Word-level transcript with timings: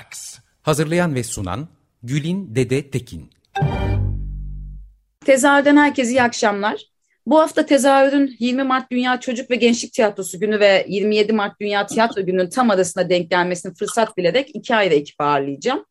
Acts. 0.00 0.38
Hazırlayan 0.62 1.14
ve 1.14 1.22
sunan 1.22 1.68
Gülin 2.02 2.54
Dede 2.54 2.90
Tekin. 2.90 3.30
Tezahürden 5.24 5.76
herkese 5.76 6.10
iyi 6.10 6.22
akşamlar. 6.22 6.86
Bu 7.26 7.38
hafta 7.38 7.66
tezahürün 7.66 8.36
20 8.38 8.62
Mart 8.62 8.90
Dünya 8.90 9.20
Çocuk 9.20 9.50
ve 9.50 9.56
Gençlik 9.56 9.92
Tiyatrosu 9.92 10.40
Günü 10.40 10.60
ve 10.60 10.86
27 10.88 11.32
Mart 11.32 11.60
Dünya 11.60 11.86
Tiyatro 11.86 12.26
Günü'nün 12.26 12.50
tam 12.50 12.70
arasında 12.70 13.10
denk 13.10 13.30
gelmesini 13.30 13.74
fırsat 13.74 14.16
bilerek 14.16 14.50
iki 14.54 14.74
ayrı 14.74 14.94
ekip 14.94 15.20
ağırlayacağım. 15.20 15.84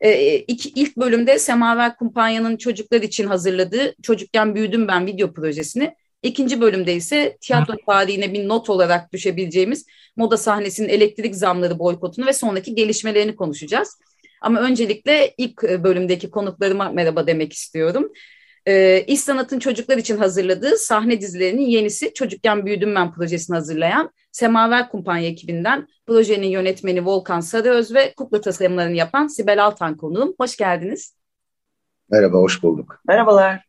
Ee, 0.00 0.36
iki, 0.36 0.68
ilk 0.68 0.96
bölümde 0.96 1.38
Semaver 1.38 1.96
Kumpanya'nın 1.96 2.56
çocuklar 2.56 3.02
için 3.02 3.26
hazırladığı 3.26 3.94
Çocukken 4.02 4.54
Büyüdüm 4.54 4.88
Ben 4.88 5.06
video 5.06 5.32
projesini, 5.32 5.94
ikinci 6.22 6.60
bölümde 6.60 6.94
ise 6.94 7.36
tiyatro 7.40 7.74
tarihine 7.86 8.32
bir 8.32 8.48
not 8.48 8.70
olarak 8.70 9.12
düşebileceğimiz 9.12 9.86
moda 10.16 10.36
sahnesinin 10.36 10.88
elektrik 10.88 11.36
zamları 11.36 11.78
boykotunu 11.78 12.26
ve 12.26 12.32
sonraki 12.32 12.74
gelişmelerini 12.74 13.36
konuşacağız. 13.36 13.98
Ama 14.40 14.60
öncelikle 14.60 15.34
ilk 15.38 15.64
e, 15.64 15.84
bölümdeki 15.84 16.30
konuklarıma 16.30 16.90
merhaba 16.90 17.26
demek 17.26 17.52
istiyorum. 17.52 18.12
Ee, 18.66 19.04
İş 19.06 19.20
Sanat'ın 19.20 19.58
çocuklar 19.58 19.98
için 19.98 20.16
hazırladığı 20.16 20.76
sahne 20.76 21.20
dizilerinin 21.20 21.66
yenisi 21.66 22.14
Çocukken 22.14 22.66
Büyüdüm 22.66 22.94
Ben 22.94 23.12
projesini 23.12 23.54
hazırlayan 23.54 24.10
Semaver 24.32 24.88
Kumpanya 24.88 25.28
ekibinden 25.28 25.88
projenin 26.06 26.46
yönetmeni 26.46 27.04
Volkan 27.06 27.40
Sarıöz 27.40 27.94
ve 27.94 28.14
kukla 28.14 28.40
tasarımlarını 28.40 28.96
yapan 28.96 29.26
Sibel 29.26 29.64
Altan 29.64 29.96
konuğum. 29.96 30.34
Hoş 30.40 30.56
geldiniz. 30.56 31.16
Merhaba, 32.10 32.38
hoş 32.38 32.62
bulduk. 32.62 33.00
Merhabalar. 33.08 33.64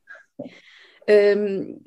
Ee, 1.10 1.38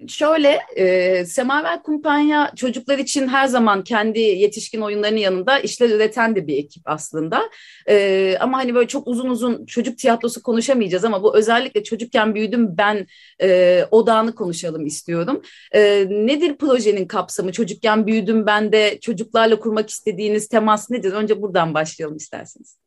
şöyle, 0.08 0.60
e, 0.76 1.24
Semaver 1.24 1.82
Kumpanya 1.82 2.52
çocuklar 2.56 2.98
için 2.98 3.28
her 3.28 3.46
zaman 3.46 3.84
kendi 3.84 4.20
yetişkin 4.20 4.80
oyunlarının 4.80 5.18
yanında 5.18 5.58
işler 5.58 5.90
üreten 5.90 6.36
de 6.36 6.46
bir 6.46 6.56
ekip 6.56 6.82
aslında. 6.84 7.42
Ee, 7.88 8.36
ama 8.40 8.58
hani 8.58 8.74
böyle 8.74 8.88
çok 8.88 9.08
uzun 9.08 9.30
uzun 9.30 9.66
çocuk 9.66 9.98
tiyatrosu 9.98 10.42
konuşamayacağız 10.42 11.04
ama 11.04 11.22
bu 11.22 11.36
özellikle 11.36 11.84
çocukken 11.84 12.34
büyüdüm 12.34 12.76
ben 12.78 13.06
e, 13.42 13.80
odağını 13.90 14.34
konuşalım 14.34 14.86
istiyorum. 14.86 15.42
E, 15.72 16.06
nedir 16.10 16.56
projenin 16.56 17.06
kapsamı? 17.06 17.52
Çocukken 17.52 18.06
büyüdüm 18.06 18.46
ben 18.46 18.72
de 18.72 18.98
çocuklarla 19.00 19.58
kurmak 19.58 19.90
istediğiniz 19.90 20.48
temas 20.48 20.90
nedir? 20.90 21.12
Önce 21.12 21.42
buradan 21.42 21.74
başlayalım 21.74 22.16
isterseniz. 22.16 22.78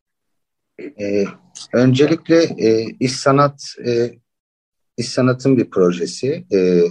Ee, 1.00 1.25
öncelikle 1.73 2.44
e, 2.44 2.86
iş 3.00 3.12
sanat 3.12 3.75
e, 3.86 4.12
İş 4.98 5.09
Sanat'ın 5.09 5.58
bir 5.58 5.70
projesi 5.70 6.45
e, 6.53 6.81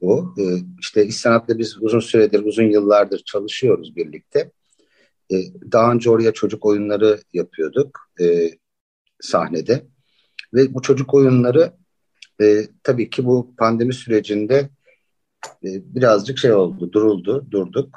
bu. 0.00 0.34
E, 0.38 0.44
işte 0.80 1.06
İş 1.06 1.16
Sanat'la 1.16 1.58
biz 1.58 1.82
uzun 1.82 2.00
süredir, 2.00 2.44
uzun 2.44 2.64
yıllardır 2.64 3.22
çalışıyoruz 3.26 3.96
birlikte. 3.96 4.50
E, 5.32 5.36
daha 5.72 5.92
önce 5.92 6.10
oraya 6.10 6.32
çocuk 6.32 6.66
oyunları 6.66 7.20
yapıyorduk 7.32 8.00
e, 8.20 8.50
sahnede. 9.20 9.86
Ve 10.54 10.74
bu 10.74 10.82
çocuk 10.82 11.14
oyunları 11.14 11.72
e, 12.42 12.66
tabii 12.82 13.10
ki 13.10 13.24
bu 13.24 13.54
pandemi 13.58 13.94
sürecinde 13.94 14.70
e, 15.64 15.68
birazcık 15.94 16.38
şey 16.38 16.52
oldu, 16.52 16.92
duruldu, 16.92 17.46
durduk. 17.50 17.96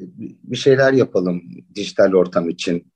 E, 0.00 0.02
bir 0.42 0.56
şeyler 0.56 0.92
yapalım 0.92 1.42
dijital 1.74 2.12
ortam 2.12 2.48
için 2.48 2.92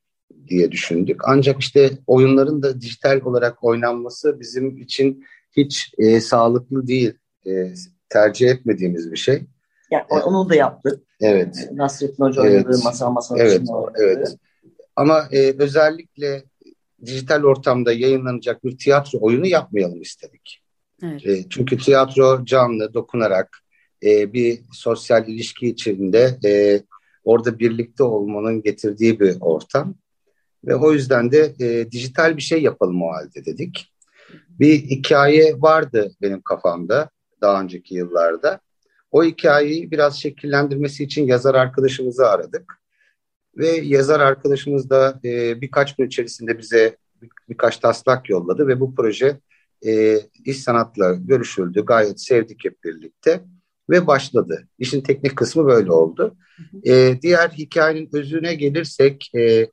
diye 0.49 0.73
düşündük. 0.73 1.21
Ancak 1.25 1.61
işte 1.61 1.99
oyunların 2.07 2.63
da 2.63 2.81
dijital 2.81 3.21
olarak 3.25 3.65
oynanması 3.65 4.41
bizim 4.41 4.79
için 4.79 5.25
hiç 5.57 5.95
e, 5.99 6.21
sağlıklı 6.21 6.87
değil. 6.87 7.15
E, 7.47 7.75
tercih 8.09 8.49
etmediğimiz 8.49 9.13
bir 9.13 9.17
şey. 9.17 9.47
Yani 9.91 10.05
e, 10.11 10.15
onu 10.15 10.49
da 10.49 10.55
yaptık. 10.55 11.03
Evet. 11.21 11.69
Nasrettin 11.73 12.25
Hoca 12.25 12.47
evet. 12.47 12.67
oynadı, 12.67 12.81
Masa 12.85 13.11
Masa 13.11 13.39
Evet, 13.39 13.63
evet. 13.99 14.37
Ama 14.97 15.29
e, 15.33 15.55
özellikle 15.59 16.45
dijital 17.07 17.43
ortamda 17.43 17.93
yayınlanacak 17.93 18.65
bir 18.65 18.79
tiyatro 18.79 19.19
oyunu 19.21 19.47
yapmayalım 19.47 20.03
istedik. 20.03 20.63
Evet. 21.03 21.27
E, 21.27 21.49
çünkü 21.51 21.79
tiyatro 21.79 22.45
canlı, 22.45 22.95
dokunarak 22.95 23.59
e, 24.05 24.33
bir 24.33 24.61
sosyal 24.73 25.29
ilişki 25.29 25.69
içinde 25.69 26.39
e, 26.45 26.83
orada 27.25 27.59
birlikte 27.59 28.03
olmanın 28.03 28.63
getirdiği 28.63 29.21
bir 29.21 29.37
ortam. 29.41 29.95
Ve 30.65 30.77
o 30.77 30.93
yüzden 30.93 31.33
de 31.33 31.55
e, 31.61 31.91
dijital 31.91 32.37
bir 32.37 32.43
şey 32.43 32.63
yapalım 32.63 33.03
o 33.03 33.09
halde 33.09 33.45
dedik. 33.45 33.93
Bir 34.49 34.75
hikaye 34.79 35.55
vardı 35.59 36.11
benim 36.23 36.43
kafamda 36.43 37.11
daha 37.41 37.63
önceki 37.63 37.95
yıllarda. 37.95 38.61
O 39.11 39.25
hikayeyi 39.25 39.91
biraz 39.91 40.21
şekillendirmesi 40.21 41.05
için 41.05 41.27
yazar 41.27 41.55
arkadaşımızı 41.55 42.29
aradık. 42.29 42.79
Ve 43.57 43.69
yazar 43.69 44.21
arkadaşımız 44.21 44.91
da 44.91 45.21
e, 45.25 45.61
birkaç 45.61 45.97
gün 45.97 46.07
içerisinde 46.07 46.59
bize 46.59 46.97
bir, 47.23 47.31
birkaç 47.49 47.77
taslak 47.77 48.31
yolladı 48.31 48.67
ve 48.69 48.81
bu 48.81 48.95
proje 48.95 49.41
e, 49.87 50.19
iş 50.45 50.63
sanatla 50.63 51.15
görüşüldü. 51.15 51.85
Gayet 51.85 52.21
sevdik 52.21 52.65
hep 52.65 52.85
birlikte 52.85 53.41
ve 53.91 54.07
başladı. 54.07 54.69
İşin 54.79 55.01
teknik 55.01 55.37
kısmı 55.37 55.67
böyle 55.67 55.93
oldu. 55.93 56.37
E, 56.87 57.23
diğer 57.23 57.49
hikayenin 57.49 58.09
özüne 58.13 58.55
gelirsek 58.55 59.31
e, 59.35 59.71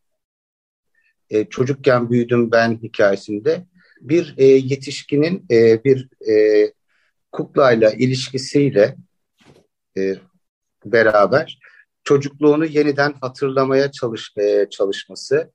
e, 1.29 1.45
çocukken 1.45 2.09
büyüdüm 2.09 2.51
ben 2.51 2.79
hikayesinde 2.83 3.65
bir 4.09 4.35
e, 4.37 4.45
yetişkinin 4.45 5.45
e, 5.51 5.83
bir 5.83 6.09
e, 6.29 6.73
kuklayla 7.31 7.91
ilişkisiyle 7.91 8.95
e, 9.97 10.15
beraber 10.85 11.59
çocukluğunu 12.03 12.65
yeniden 12.65 13.13
hatırlamaya 13.21 13.91
çalış, 13.91 14.33
e, 14.37 14.67
çalışması, 14.69 15.51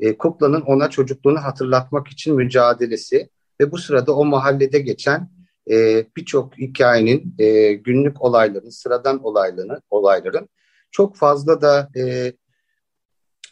e, 0.00 0.18
kuklanın 0.18 0.60
ona 0.60 0.90
çocukluğunu 0.90 1.44
hatırlatmak 1.44 2.08
için 2.08 2.34
mücadelesi 2.34 3.28
ve 3.60 3.72
bu 3.72 3.78
sırada 3.78 4.16
o 4.16 4.24
mahallede 4.24 4.78
geçen 4.78 5.30
e, 5.70 6.06
birçok 6.16 6.58
hikayenin, 6.58 7.34
e, 7.38 7.72
günlük 7.72 8.22
olayların, 8.22 8.70
sıradan 8.70 9.24
olayların, 9.24 9.82
olayların 9.90 10.48
çok 10.90 11.16
fazla 11.16 11.60
da 11.60 11.88
e, 11.96 12.32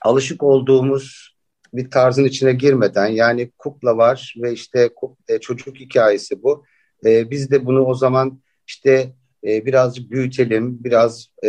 alışık 0.02 0.42
olduğumuz 0.42 1.36
bir 1.74 1.90
tarzın 1.90 2.24
içine 2.24 2.52
girmeden 2.52 3.06
yani 3.06 3.50
kukla 3.58 3.96
var 3.96 4.34
ve 4.42 4.52
işte 4.52 4.90
e, 5.28 5.38
çocuk 5.38 5.76
hikayesi 5.76 6.42
bu. 6.42 6.64
E, 7.06 7.30
biz 7.30 7.50
de 7.50 7.66
bunu 7.66 7.84
o 7.84 7.94
zaman 7.94 8.40
işte 8.66 9.12
e, 9.44 9.66
birazcık 9.66 10.10
büyütelim, 10.10 10.84
biraz 10.84 11.26
e, 11.44 11.48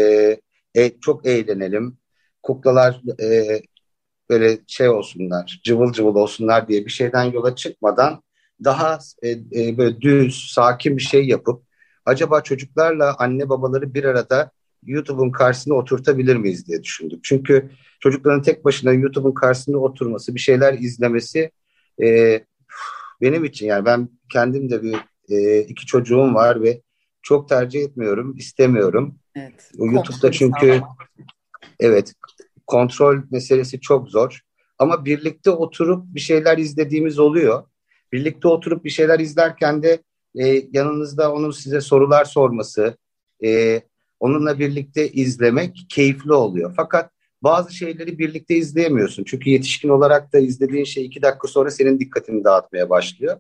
e, 0.75 0.99
çok 1.01 1.25
eğlenelim. 1.25 1.97
Kuklalar 2.43 3.01
e, 3.21 3.61
böyle 4.29 4.57
şey 4.67 4.89
olsunlar, 4.89 5.61
cıvıl 5.63 5.93
cıvıl 5.93 6.15
olsunlar 6.15 6.67
diye 6.67 6.85
bir 6.85 6.91
şeyden 6.91 7.23
yola 7.23 7.55
çıkmadan 7.55 8.23
daha 8.63 8.99
e, 9.23 9.29
e, 9.29 9.77
böyle 9.77 10.01
düz, 10.01 10.51
sakin 10.53 10.97
bir 10.97 11.01
şey 11.01 11.27
yapıp 11.27 11.63
acaba 12.05 12.41
çocuklarla 12.41 13.15
anne 13.19 13.49
babaları 13.49 13.93
bir 13.93 14.03
arada 14.03 14.51
YouTube'un 14.85 15.31
karşısına 15.31 15.73
oturtabilir 15.73 16.35
miyiz 16.35 16.67
diye 16.67 16.83
düşündük. 16.83 17.23
Çünkü 17.23 17.69
çocukların 17.99 18.41
tek 18.41 18.65
başına 18.65 18.93
YouTube'un 18.93 19.33
karşısında 19.33 19.77
oturması, 19.77 20.35
bir 20.35 20.39
şeyler 20.39 20.73
izlemesi 20.73 21.51
e, 22.03 22.39
benim 23.21 23.45
için 23.45 23.65
yani 23.65 23.85
ben 23.85 24.09
kendim 24.29 24.69
de 24.69 24.83
bir 24.83 24.95
e, 25.29 25.61
iki 25.61 25.85
çocuğum 25.85 26.33
var 26.33 26.61
ve 26.61 26.81
çok 27.21 27.49
tercih 27.49 27.81
etmiyorum, 27.81 28.35
istemiyorum. 28.37 29.15
Evet. 29.35 29.71
O 29.79 29.85
YouTube'da 29.85 30.31
çünkü 30.31 30.81
evet 31.79 32.13
kontrol 32.67 33.17
meselesi 33.31 33.79
çok 33.79 34.09
zor. 34.09 34.39
Ama 34.77 35.05
birlikte 35.05 35.51
oturup 35.51 36.05
bir 36.05 36.19
şeyler 36.19 36.57
izlediğimiz 36.57 37.19
oluyor. 37.19 37.63
Birlikte 38.11 38.47
oturup 38.47 38.85
bir 38.85 38.89
şeyler 38.89 39.19
izlerken 39.19 39.83
de 39.83 40.03
e, 40.35 40.63
yanınızda 40.73 41.33
onun 41.33 41.51
size 41.51 41.81
sorular 41.81 42.25
sorması, 42.25 42.97
e, 43.43 43.81
onunla 44.21 44.59
birlikte 44.59 45.11
izlemek 45.11 45.85
keyifli 45.89 46.33
oluyor. 46.33 46.73
Fakat 46.77 47.11
bazı 47.43 47.73
şeyleri 47.73 48.19
birlikte 48.19 48.55
izleyemiyorsun. 48.55 49.23
Çünkü 49.23 49.49
yetişkin 49.49 49.89
olarak 49.89 50.33
da 50.33 50.39
izlediğin 50.39 50.83
şey 50.83 51.05
iki 51.05 51.21
dakika 51.21 51.47
sonra 51.47 51.71
senin 51.71 51.99
dikkatini 51.99 52.43
dağıtmaya 52.43 52.89
başlıyor. 52.89 53.39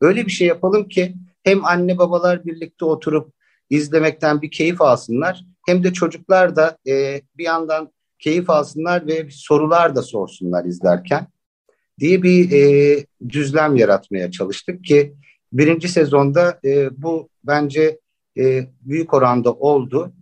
Öyle 0.00 0.26
bir 0.26 0.30
şey 0.30 0.48
yapalım 0.48 0.88
ki 0.88 1.14
hem 1.42 1.64
anne 1.64 1.98
babalar 1.98 2.44
birlikte 2.44 2.84
oturup 2.84 3.32
izlemekten 3.70 4.42
bir 4.42 4.50
keyif 4.50 4.80
alsınlar 4.80 5.44
hem 5.66 5.84
de 5.84 5.92
çocuklar 5.92 6.56
da 6.56 6.78
e, 6.88 7.20
bir 7.38 7.44
yandan 7.44 7.92
keyif 8.18 8.50
alsınlar 8.50 9.06
ve 9.06 9.28
sorular 9.30 9.96
da 9.96 10.02
sorsunlar 10.02 10.64
izlerken 10.64 11.26
diye 12.00 12.22
bir 12.22 12.52
e, 12.52 13.04
düzlem 13.28 13.76
yaratmaya 13.76 14.30
çalıştık 14.30 14.84
ki 14.84 15.14
birinci 15.52 15.88
sezonda 15.88 16.60
e, 16.64 17.02
bu 17.02 17.28
bence 17.44 17.98
e, 18.38 18.66
büyük 18.80 19.14
oranda 19.14 19.52
oldu 19.52 20.12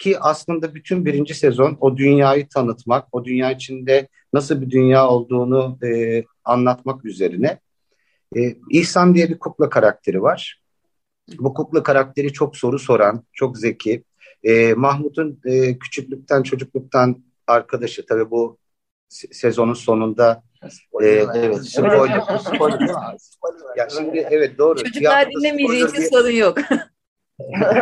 ki 0.00 0.18
aslında 0.18 0.74
bütün 0.74 1.04
birinci 1.04 1.34
sezon 1.34 1.76
o 1.80 1.96
dünyayı 1.96 2.48
tanıtmak, 2.48 3.08
o 3.12 3.24
dünya 3.24 3.52
içinde 3.52 4.08
nasıl 4.32 4.60
bir 4.60 4.70
dünya 4.70 5.08
olduğunu 5.08 5.78
e, 5.86 6.24
anlatmak 6.44 7.04
üzerine. 7.04 7.60
E, 8.36 8.56
İhsan 8.70 9.14
diye 9.14 9.28
bir 9.28 9.38
kukla 9.38 9.70
karakteri 9.70 10.22
var. 10.22 10.62
Bu 11.38 11.54
kukla 11.54 11.82
karakteri 11.82 12.32
çok 12.32 12.56
soru 12.56 12.78
soran, 12.78 13.24
çok 13.32 13.58
zeki. 13.58 14.04
E, 14.44 14.74
Mahmut'un 14.74 15.40
e, 15.44 15.78
küçüklükten, 15.78 16.42
çocukluktan 16.42 17.24
arkadaşı. 17.46 18.06
Tabii 18.06 18.30
bu 18.30 18.58
sezonun 19.08 19.74
sonunda 19.74 20.42
e, 21.02 21.06
evet, 21.06 21.64
spoiler. 21.64 22.22
ya 23.76 23.88
şimdi 23.88 24.26
evet 24.30 24.58
doğru. 24.58 24.78
Çocuklar 24.78 25.28
dinlemeyeceği 25.30 25.88
için 25.88 26.02
sorun 26.02 26.30
yok. 26.30 26.58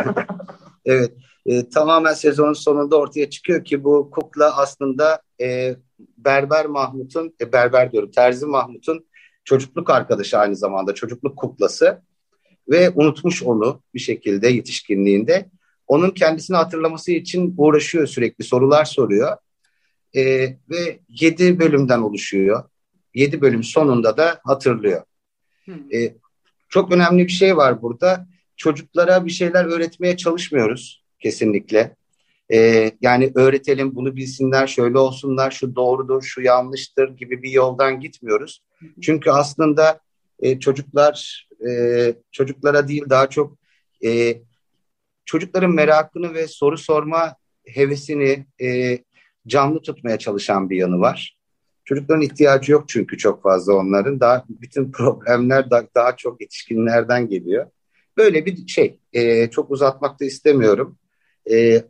evet. 0.85 1.13
E, 1.49 1.69
tamamen 1.69 2.13
sezonun 2.13 2.53
sonunda 2.53 2.97
ortaya 2.97 3.29
çıkıyor 3.29 3.65
ki 3.65 3.83
bu 3.83 4.09
kukla 4.11 4.57
aslında 4.57 5.21
e, 5.41 5.75
Berber 6.17 6.65
Mahmut'un, 6.65 7.35
e, 7.41 7.53
Berber 7.53 7.91
diyorum, 7.91 8.11
Terzi 8.11 8.45
Mahmut'un 8.45 9.05
çocukluk 9.43 9.89
arkadaşı 9.89 10.37
aynı 10.37 10.55
zamanda, 10.55 10.93
çocukluk 10.93 11.37
kuklası 11.37 12.01
ve 12.69 12.89
unutmuş 12.95 13.43
onu 13.43 13.81
bir 13.93 13.99
şekilde 13.99 14.47
yetişkinliğinde. 14.47 15.49
Onun 15.87 16.11
kendisini 16.11 16.57
hatırlaması 16.57 17.11
için 17.11 17.53
uğraşıyor 17.57 18.07
sürekli, 18.07 18.43
sorular 18.43 18.85
soruyor. 18.85 19.37
E, 20.15 20.21
ve 20.69 20.99
yedi 21.07 21.59
bölümden 21.59 21.99
oluşuyor. 21.99 22.63
Yedi 23.13 23.41
bölüm 23.41 23.63
sonunda 23.63 24.17
da 24.17 24.39
hatırlıyor. 24.43 25.03
E, 25.93 26.15
çok 26.69 26.91
önemli 26.91 27.23
bir 27.23 27.31
şey 27.31 27.57
var 27.57 27.81
burada. 27.81 28.27
Çocuklara 28.55 29.25
bir 29.25 29.31
şeyler 29.31 29.65
öğretmeye 29.65 30.17
çalışmıyoruz 30.17 30.98
kesinlikle. 31.19 31.95
Ee, 32.51 32.91
yani 33.01 33.31
öğretelim 33.35 33.95
bunu 33.95 34.15
bilsinler, 34.15 34.67
şöyle 34.67 34.97
olsunlar, 34.97 35.51
şu 35.51 35.75
doğrudur, 35.75 36.21
şu 36.21 36.41
yanlıştır 36.41 37.17
gibi 37.17 37.43
bir 37.43 37.51
yoldan 37.51 37.99
gitmiyoruz. 37.99 38.63
Çünkü 39.01 39.29
aslında 39.31 39.99
e, 40.39 40.59
çocuklar 40.59 41.47
e, 41.69 42.13
çocuklara 42.31 42.87
değil 42.87 43.03
daha 43.09 43.29
çok 43.29 43.57
e, 44.05 44.41
çocukların 45.25 45.71
merakını 45.71 46.33
ve 46.33 46.47
soru 46.47 46.77
sorma 46.77 47.35
hevesini 47.65 48.45
e, 48.61 48.99
canlı 49.47 49.81
tutmaya 49.81 50.17
çalışan 50.17 50.69
bir 50.69 50.77
yanı 50.77 50.99
var. 50.99 51.37
Çocukların 51.85 52.21
ihtiyacı 52.21 52.71
yok 52.71 52.89
çünkü 52.89 53.17
çok 53.17 53.43
fazla 53.43 53.73
onların. 53.73 54.19
Daha 54.19 54.45
bütün 54.49 54.91
problemler 54.91 55.69
da, 55.71 55.87
daha 55.95 56.15
çok 56.15 56.41
yetişkinlerden 56.41 57.29
geliyor. 57.29 57.65
Böyle 58.17 58.45
bir 58.45 58.67
şey. 58.67 58.99
E, 59.13 59.49
çok 59.49 59.71
uzatmak 59.71 60.19
da 60.19 60.25
istemiyorum. 60.25 60.97
E, 61.51 61.83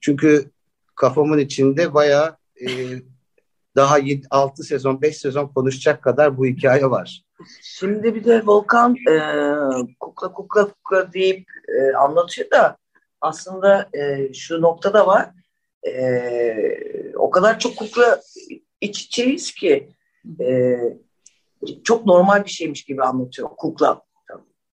çünkü 0.00 0.50
kafamın 0.94 1.38
içinde 1.38 1.94
bayağı 1.94 2.36
e, 2.60 2.68
daha 3.76 3.98
7, 3.98 4.26
6 4.30 4.62
sezon, 4.62 5.02
5 5.02 5.16
sezon 5.16 5.48
konuşacak 5.48 6.02
kadar 6.02 6.36
bu 6.38 6.46
hikaye 6.46 6.90
var. 6.90 7.22
Şimdi 7.62 8.14
bir 8.14 8.24
de 8.24 8.46
Volkan 8.46 8.96
e, 9.10 9.14
kukla 10.00 10.32
kukla 10.32 10.64
kukla 10.68 11.12
deyip 11.12 11.46
e, 11.68 11.96
anlatıyor 11.96 12.50
da 12.50 12.76
aslında 13.20 13.88
e, 13.92 14.32
şu 14.34 14.62
noktada 14.62 15.06
var. 15.06 15.30
E, 15.86 17.12
o 17.16 17.30
kadar 17.30 17.58
çok 17.58 17.76
kukla 17.76 18.20
iç 18.80 19.02
içeyiz 19.02 19.54
ki 19.54 19.88
e, 20.40 20.78
çok 21.84 22.06
normal 22.06 22.44
bir 22.44 22.50
şeymiş 22.50 22.84
gibi 22.84 23.02
anlatıyor 23.02 23.48
kukla. 23.48 24.02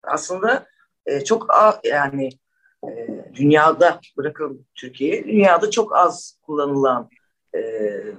Aslında 0.03 0.67
e, 1.07 1.25
çok 1.25 1.47
yani 1.85 2.29
e, 2.85 2.91
dünyada 3.35 4.01
bırakın 4.17 4.67
Türkiye'yi 4.75 5.25
dünyada 5.25 5.71
çok 5.71 5.97
az 5.97 6.39
kullanılan 6.43 7.09
e, 7.55 7.61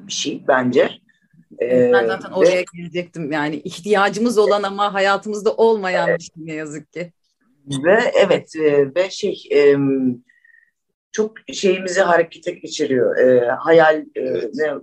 bir 0.07 0.11
şey 0.11 0.43
bence. 0.47 0.89
E, 1.61 1.91
ben 1.93 2.07
zaten 2.07 2.31
oraya 2.31 2.57
ve, 2.57 2.65
gelecektim 2.77 3.31
yani 3.31 3.55
ihtiyacımız 3.55 4.37
olan 4.37 4.63
ama 4.63 4.93
hayatımızda 4.93 5.53
olmayan 5.53 6.09
evet, 6.09 6.19
bir 6.19 6.23
şey 6.23 6.33
ne 6.45 6.53
yazık 6.53 6.93
ki. 6.93 7.13
Ve 7.85 8.11
evet 8.13 8.55
e, 8.55 8.95
ve 8.95 9.09
şey 9.09 9.43
e, 9.51 9.77
çok 11.11 11.33
şeyimizi 11.53 12.01
harekete 12.01 12.51
geçiriyor. 12.51 13.17
E, 13.17 13.47
hayal 13.51 13.95
e, 13.97 14.05
evet. 14.15 14.55
ne, 14.55 14.73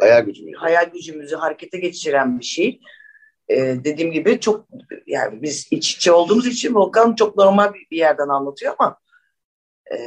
hayal 0.00 0.24
gücümüzü. 0.24 0.56
Hayal 0.56 0.84
gücümüzü 0.92 1.36
harekete 1.36 1.78
geçiren 1.78 2.38
bir 2.38 2.44
şey. 2.44 2.80
E, 3.48 3.56
dediğim 3.56 4.12
gibi 4.12 4.40
çok 4.40 4.66
yani 5.06 5.42
biz 5.42 5.68
iç 5.70 5.96
içe 5.96 6.12
olduğumuz 6.12 6.46
için 6.46 6.74
Volkan 6.74 7.14
çok 7.14 7.36
normal 7.36 7.72
bir 7.90 7.96
yerden 7.96 8.28
anlatıyor 8.28 8.74
ama 8.78 8.98
e, 9.92 9.98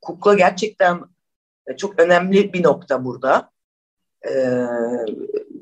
kukla 0.00 0.34
gerçekten 0.34 1.00
çok 1.76 2.00
önemli 2.00 2.52
bir 2.52 2.62
nokta 2.62 3.04
burada. 3.04 3.50
E, 4.28 4.32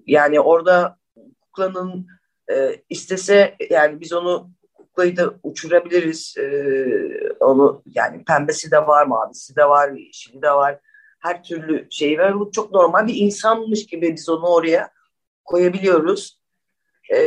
yani 0.07 0.41
orada 0.41 0.97
kuklanın 1.41 2.07
e, 2.51 2.83
istese 2.91 3.57
yani 3.71 4.01
biz 4.01 4.13
onu 4.13 4.51
kuklayı 4.75 5.17
da 5.17 5.35
uçurabiliriz. 5.43 6.35
E, 6.39 6.47
onu 7.41 7.83
yani 7.87 8.25
pembesi 8.25 8.71
de 8.71 8.87
var, 8.87 9.07
mavisi 9.07 9.57
de 9.57 9.65
var, 9.65 9.91
yeşili 9.91 10.43
de 10.43 10.51
var. 10.51 10.79
Her 11.19 11.43
türlü 11.43 11.87
şey 11.91 12.19
var. 12.19 12.41
Bu 12.41 12.51
çok 12.53 12.73
normal 12.73 13.07
bir 13.07 13.15
insanmış 13.15 13.87
gibi 13.87 14.13
biz 14.13 14.29
onu 14.29 14.47
oraya 14.47 14.91
koyabiliyoruz. 15.45 16.39
E, 17.13 17.19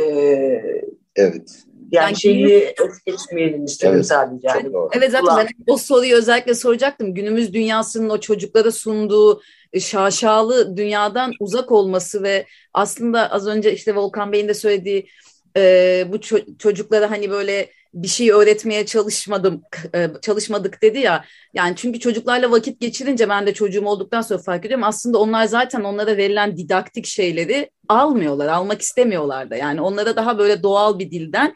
evet. 1.16 1.64
Yani, 1.90 2.04
yani 2.04 2.20
şeyi 2.20 2.46
es 2.56 3.04
geçmeyelim 3.06 3.64
istedim 3.64 3.94
evet. 3.94 4.06
sadece. 4.06 4.48
Yani. 4.48 4.72
Evet 4.92 5.10
zaten 5.10 5.36
ben 5.36 5.48
o 5.66 5.76
soruyu 5.76 6.14
özellikle 6.14 6.54
soracaktım. 6.54 7.14
Günümüz 7.14 7.52
dünyasının 7.52 8.10
o 8.10 8.20
çocuklara 8.20 8.72
sunduğu 8.72 9.42
e, 9.72 9.80
şaşalı 9.80 10.76
dünyadan 10.76 11.32
uzak 11.40 11.72
olması 11.72 12.22
ve 12.22 12.46
aslında 12.74 13.30
az 13.30 13.46
önce 13.46 13.72
işte 13.72 13.94
Volkan 13.94 14.32
Bey'in 14.32 14.48
de 14.48 14.54
söylediği 14.54 15.08
e, 15.56 16.04
bu 16.12 16.16
ço- 16.16 16.58
çocuklara 16.58 17.10
hani 17.10 17.30
böyle 17.30 17.70
bir 17.94 18.08
şey 18.08 18.30
öğretmeye 18.30 18.86
çalışmadım 18.86 19.62
e, 19.94 20.08
çalışmadık 20.22 20.82
dedi 20.82 20.98
ya. 20.98 21.24
Yani 21.54 21.76
çünkü 21.76 22.00
çocuklarla 22.00 22.50
vakit 22.50 22.80
geçirince 22.80 23.28
ben 23.28 23.46
de 23.46 23.54
çocuğum 23.54 23.86
olduktan 23.86 24.20
sonra 24.20 24.42
fark 24.42 24.64
ediyorum. 24.64 24.84
Aslında 24.84 25.18
onlar 25.18 25.44
zaten 25.44 25.80
onlara 25.80 26.16
verilen 26.16 26.56
didaktik 26.56 27.06
şeyleri 27.06 27.70
almıyorlar, 27.88 28.48
almak 28.48 28.80
istemiyorlar 28.80 29.50
da. 29.50 29.56
Yani 29.56 29.80
onlara 29.80 30.16
daha 30.16 30.38
böyle 30.38 30.62
doğal 30.62 30.98
bir 30.98 31.10
dilden 31.10 31.54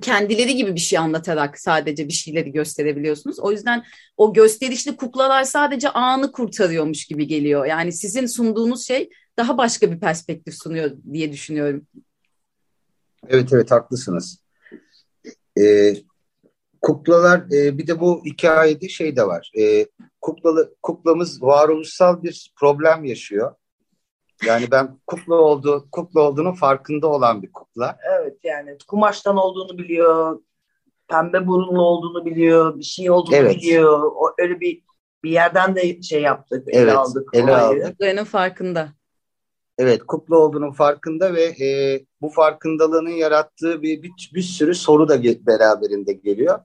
kendileri 0.00 0.56
gibi 0.56 0.74
bir 0.74 0.80
şey 0.80 0.98
anlatarak 0.98 1.60
sadece 1.60 2.08
bir 2.08 2.12
şeyleri 2.12 2.52
gösterebiliyorsunuz. 2.52 3.40
O 3.40 3.52
yüzden 3.52 3.84
o 4.16 4.32
gösterişli 4.32 4.96
kuklalar 4.96 5.44
sadece 5.44 5.88
anı 5.88 6.32
kurtarıyormuş 6.32 7.04
gibi 7.04 7.26
geliyor. 7.26 7.66
Yani 7.66 7.92
sizin 7.92 8.26
sunduğunuz 8.26 8.86
şey 8.86 9.10
daha 9.36 9.58
başka 9.58 9.92
bir 9.92 10.00
perspektif 10.00 10.54
sunuyor 10.54 10.90
diye 11.12 11.32
düşünüyorum. 11.32 11.86
Evet 13.28 13.52
evet 13.52 13.70
haklısınız. 13.70 14.38
Ee, 15.60 15.96
kuklalar 16.82 17.38
e, 17.52 17.78
bir 17.78 17.86
de 17.86 18.00
bu 18.00 18.24
hikayede 18.24 18.88
şey 18.88 19.16
de 19.16 19.26
var. 19.26 19.50
E, 19.58 19.86
kuklalı, 20.20 20.74
kuklamız 20.82 21.42
varoluşsal 21.42 22.22
bir 22.22 22.52
problem 22.56 23.04
yaşıyor. 23.04 23.54
Yani 24.44 24.70
ben 24.70 24.98
kukla 25.06 25.34
oldu, 25.34 25.88
kukla 25.92 26.20
olduğunu 26.20 26.54
farkında 26.54 27.06
olan 27.06 27.42
bir 27.42 27.52
kukla. 27.52 27.98
Evet 28.20 28.36
yani 28.44 28.76
kumaştan 28.88 29.36
olduğunu 29.36 29.78
biliyor, 29.78 30.40
pembe 31.08 31.46
burunlu 31.46 31.82
olduğunu 31.82 32.24
biliyor, 32.24 32.78
bir 32.78 32.84
şey 32.84 33.10
olduğunu 33.10 33.36
evet. 33.36 33.56
biliyor. 33.56 34.02
O 34.02 34.34
öyle 34.38 34.60
bir 34.60 34.82
bir 35.24 35.30
yerden 35.30 35.76
de 35.76 36.02
şey 36.02 36.22
yaptık, 36.22 36.68
ele 36.68 36.80
evet, 36.80 36.96
aldık. 36.96 37.28
Ele 37.32 37.56
aldık. 37.56 37.86
Kuklanın 37.86 38.24
farkında. 38.24 38.88
Evet, 39.78 40.02
kukla 40.06 40.36
olduğunun 40.36 40.72
farkında 40.72 41.34
ve 41.34 41.42
e, 41.42 42.00
bu 42.20 42.28
farkındalığının 42.28 43.10
yarattığı 43.10 43.82
bir, 43.82 44.02
bir, 44.02 44.30
bir 44.34 44.42
sürü 44.42 44.74
soru 44.74 45.08
da 45.08 45.22
beraberinde 45.22 46.12
geliyor. 46.12 46.58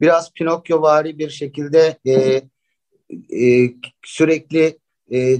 Biraz 0.00 0.32
Pinokyo 0.32 0.82
vari 0.82 1.18
bir 1.18 1.30
şekilde 1.30 1.98
e, 2.04 2.12
e, 3.40 3.70
sürekli 4.04 4.78
e, 5.12 5.36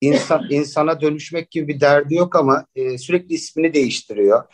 insan 0.00 0.46
insana 0.50 1.00
dönüşmek 1.00 1.50
gibi 1.50 1.68
bir 1.68 1.80
derdi 1.80 2.14
yok 2.14 2.36
ama 2.36 2.66
e, 2.74 2.98
sürekli 2.98 3.34
ismini 3.34 3.74
değiştiriyor. 3.74 4.44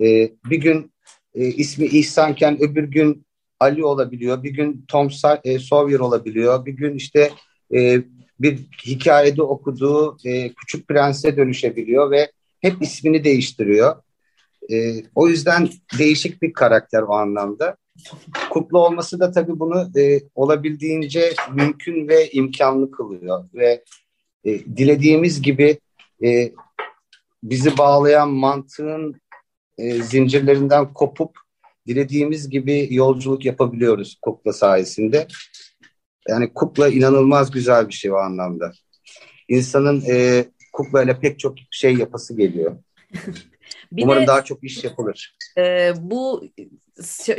E, 0.00 0.32
bir 0.50 0.60
gün 0.60 0.92
e, 1.34 1.46
ismi 1.46 1.86
İhsanken 1.86 2.62
öbür 2.62 2.84
gün 2.84 3.26
Ali 3.60 3.84
olabiliyor, 3.84 4.42
bir 4.42 4.50
gün 4.50 4.84
Tom 4.88 5.08
e, 5.44 5.58
Sawyer 5.58 5.98
olabiliyor, 5.98 6.66
bir 6.66 6.72
gün 6.72 6.94
işte 6.94 7.30
e, 7.74 8.02
bir 8.40 8.58
hikayede 8.86 9.42
okuduğu 9.42 10.16
e, 10.24 10.52
Küçük 10.52 10.88
Prens'e 10.88 11.36
dönüşebiliyor 11.36 12.10
ve 12.10 12.32
hep 12.60 12.82
ismini 12.82 13.24
değiştiriyor. 13.24 14.02
E, 14.72 15.02
o 15.14 15.28
yüzden 15.28 15.68
değişik 15.98 16.42
bir 16.42 16.52
karakter 16.52 17.02
o 17.02 17.12
anlamda. 17.12 17.76
kukla 18.50 18.78
olması 18.78 19.20
da 19.20 19.30
tabii 19.30 19.58
bunu 19.58 19.90
e, 20.00 20.20
olabildiğince 20.34 21.34
mümkün 21.54 22.08
ve 22.08 22.30
imkanlı 22.30 22.90
kılıyor 22.90 23.44
ve 23.54 23.84
e, 24.44 24.58
dilediğimiz 24.76 25.42
gibi 25.42 25.78
e, 26.24 26.52
bizi 27.42 27.78
bağlayan 27.78 28.30
mantığın 28.30 29.20
e, 29.78 30.02
zincirlerinden 30.02 30.92
kopup 30.92 31.38
dilediğimiz 31.86 32.50
gibi 32.50 32.88
yolculuk 32.90 33.44
yapabiliyoruz 33.44 34.18
kukla 34.22 34.52
sayesinde. 34.52 35.26
Yani 36.28 36.54
kukla 36.54 36.88
inanılmaz 36.88 37.50
güzel 37.50 37.88
bir 37.88 37.94
şey 37.94 38.12
o 38.12 38.16
anlamda. 38.16 38.72
İnsanın 39.48 40.02
e, 40.08 40.44
kukla 40.72 41.02
ile 41.02 41.20
pek 41.20 41.38
çok 41.38 41.54
şey 41.70 41.94
yapası 41.94 42.36
geliyor. 42.36 42.76
Bir 43.92 44.02
Umarım 44.02 44.22
de, 44.22 44.26
daha 44.26 44.44
çok 44.44 44.64
iş 44.64 44.84
yapılır. 44.84 45.36
E, 45.58 45.92
bu 46.00 46.44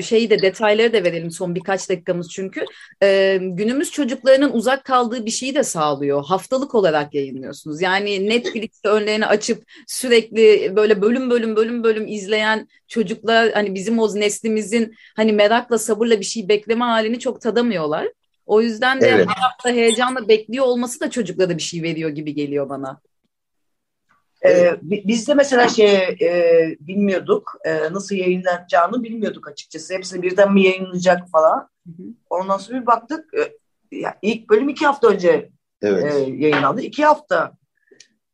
şeyi 0.02 0.30
de 0.30 0.42
detayları 0.42 0.94
da 0.94 1.04
verelim 1.04 1.32
son 1.32 1.56
birkaç 1.56 1.90
dakikamız 1.90 2.30
çünkü. 2.30 2.66
E, 3.04 3.40
günümüz 3.42 3.92
çocuklarının 3.92 4.54
uzak 4.54 4.86
kaldığı 4.86 5.26
bir 5.26 5.32
şeyi 5.32 5.56
de 5.56 5.64
sağlıyor. 5.64 6.26
Haftalık 6.26 6.76
olarak 6.76 7.14
yayınlıyorsunuz. 7.14 7.82
Yani 7.82 8.30
Netflix'te 8.30 8.90
önlerini 8.90 9.26
açıp 9.26 9.64
sürekli 9.88 10.74
böyle 10.76 11.02
bölüm 11.02 11.30
bölüm 11.30 11.56
bölüm 11.56 11.84
bölüm 11.84 12.08
izleyen 12.08 12.68
çocuklar 12.88 13.52
hani 13.52 13.76
bizim 13.76 14.00
o 14.00 14.16
neslimizin 14.16 14.96
hani 15.16 15.34
merakla 15.34 15.78
sabırla 15.78 16.20
bir 16.20 16.26
şey 16.26 16.50
bekleme 16.50 16.86
halini 16.86 17.20
çok 17.20 17.42
tadamıyorlar. 17.42 18.08
O 18.46 18.62
yüzden 18.62 19.02
de 19.02 19.08
evet. 19.08 19.28
her 19.28 19.42
hafta 19.42 19.70
heyecanla 19.70 20.28
bekliyor 20.28 20.66
olması 20.66 21.00
da 21.00 21.10
çocuklara 21.10 21.58
bir 21.58 21.62
şey 21.62 21.84
veriyor 21.84 22.10
gibi 22.10 22.34
geliyor 22.34 22.70
bana. 22.70 23.02
Ee, 24.46 24.78
biz 24.82 25.28
de 25.28 25.34
mesela 25.34 25.70
şey 25.70 25.96
e, 25.96 26.78
bilmiyorduk 26.80 27.56
e, 27.66 27.94
nasıl 27.94 28.16
yayınlanacağını 28.16 29.04
bilmiyorduk 29.04 29.48
açıkçası. 29.48 29.94
Hepsini 29.94 30.22
birden 30.22 30.54
mi 30.54 30.64
yayınlayacak 30.64 31.30
falan. 31.30 31.70
Hı 31.86 31.92
hı. 31.92 32.08
Ondan 32.30 32.58
sonra 32.58 32.82
bir 32.82 32.86
baktık. 32.86 33.34
E, 33.34 33.58
ya 33.98 34.18
ilk 34.22 34.50
bölüm 34.50 34.70
iki 34.70 34.86
hafta 34.86 35.08
önce 35.08 35.50
evet. 35.82 36.14
e, 36.14 36.18
yayınlandı. 36.18 36.82
İki 36.82 37.06
hafta 37.06 37.54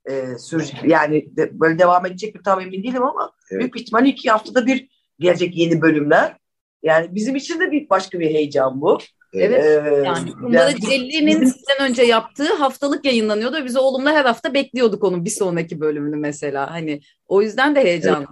e, 0.06 0.38
sürecek. 0.38 0.80
Yani 0.84 1.38
de, 1.38 1.60
böyle 1.60 1.80
devam 1.80 2.06
edecek 2.06 2.36
mi 2.36 2.42
tam 2.44 2.62
emin 2.62 2.84
değilim 2.84 3.04
ama 3.04 3.32
evet. 3.52 3.62
büyük 3.62 3.80
ihtimalle 3.80 4.08
iki 4.08 4.32
haftada 4.32 4.66
bir 4.66 4.90
gelecek 5.20 5.58
yeni 5.58 5.82
bölümler. 5.82 6.38
Yani 6.84 7.16
bizim 7.16 7.36
için 7.36 7.60
de 7.60 7.72
bir 7.72 7.90
başka 7.90 8.20
bir 8.20 8.30
heyecan 8.30 8.82
bu. 8.82 9.00
Evet. 9.36 9.66
Ee, 9.66 10.04
yani 10.06 10.32
Kumbara 10.32 10.70
yani, 10.70 10.82
Celli'nin 10.82 11.46
sizden 11.46 11.90
önce 11.90 12.04
yaptığı 12.04 12.54
haftalık 12.54 13.06
yayınlanıyordu 13.06 13.56
ve 13.56 13.66
biz 13.66 13.78
oğlumla 13.78 14.12
her 14.12 14.26
hafta 14.26 14.54
bekliyorduk 14.54 15.04
onun 15.04 15.26
bir 15.26 15.30
sonraki 15.30 15.80
bölümünü 15.80 16.16
mesela. 16.16 16.72
Hani 16.72 17.02
o 17.28 17.42
yüzden 17.42 17.76
de 17.76 17.84
heyecanlı. 17.84 18.28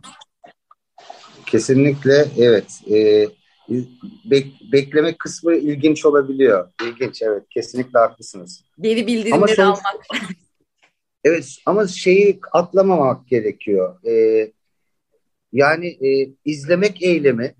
Evet. 0.46 0.56
Kesinlikle 1.46 2.26
evet. 2.38 2.82
Ee, 2.92 3.28
bek, 4.26 4.48
bekleme 4.72 5.18
kısmı 5.18 5.56
ilginç 5.56 6.06
olabiliyor. 6.06 6.72
İlginç 6.84 7.22
evet. 7.22 7.44
Kesinlikle 7.50 8.00
haklısınız. 8.00 8.64
Geri 8.80 9.08
bildirimleri 9.08 9.56
sonuç, 9.56 9.60
almak. 9.60 10.06
evet 11.24 11.58
ama 11.66 11.88
şeyi 11.88 12.40
atlamamak 12.52 13.28
gerekiyor. 13.28 14.06
Ee, 14.08 14.52
yani 15.54 15.88
e, 15.88 16.30
izlemek 16.46 17.04
eylemi 17.04 17.56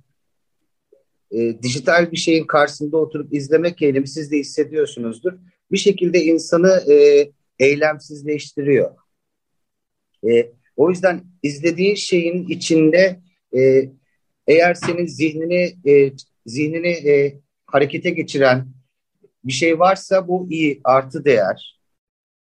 e, 1.34 1.64
dijital 1.64 2.12
bir 2.12 2.18
şeyin 2.18 2.48
karşısında 2.48 2.98
oturup 2.98 3.34
izlemek 3.34 3.82
eylemi 3.82 4.08
siz 4.08 4.32
de 4.32 4.38
hissediyorsunuzdur. 4.38 5.34
Bir 5.72 5.78
şekilde 5.78 6.24
insanı 6.24 6.92
e, 6.92 7.30
eylemsizleştiriyor. 7.60 8.96
E, 10.30 10.52
o 10.78 10.90
yüzden 10.90 11.24
izlediğin 11.44 11.96
şeyin 11.96 12.48
içinde 12.48 13.20
e, 13.58 13.90
eğer 14.48 14.74
senin 14.74 15.06
zihnini 15.06 15.76
e, 15.88 16.14
zihnini 16.46 16.92
e, 17.10 17.40
harekete 17.66 18.10
geçiren 18.10 18.68
bir 19.44 19.54
şey 19.54 19.80
varsa 19.80 20.28
bu 20.28 20.48
iyi 20.50 20.82
artı 20.84 21.26
değer. 21.26 21.80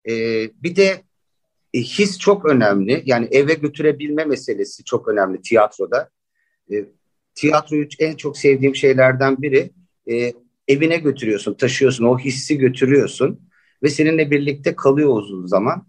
E, 0.09 0.13
bir 0.63 0.77
de 0.77 1.03
e, 1.75 1.81
his 1.81 2.19
çok 2.19 2.45
önemli. 2.45 3.03
Yani 3.07 3.29
eve 3.31 3.55
götürebilme 3.55 4.25
meselesi 4.25 4.85
çok 4.85 5.09
önemli 5.09 5.43
tiyatroda. 5.43 6.11
E, 6.73 6.85
tiyatroyu 7.37 7.89
en 7.99 8.17
çok 8.17 8.39
sevdiğim 8.39 8.77
şeylerden 8.77 9.43
biri 9.43 9.71
e, 10.11 10.33
evine 10.69 10.97
götürüyorsun, 10.97 11.55
taşıyorsun, 11.55 12.05
o 12.05 12.19
hissi 12.19 12.59
götürüyorsun 12.59 13.41
ve 13.83 13.89
seninle 13.89 14.31
birlikte 14.31 14.77
kalıyor 14.77 15.17
uzun 15.17 15.47
zaman. 15.47 15.87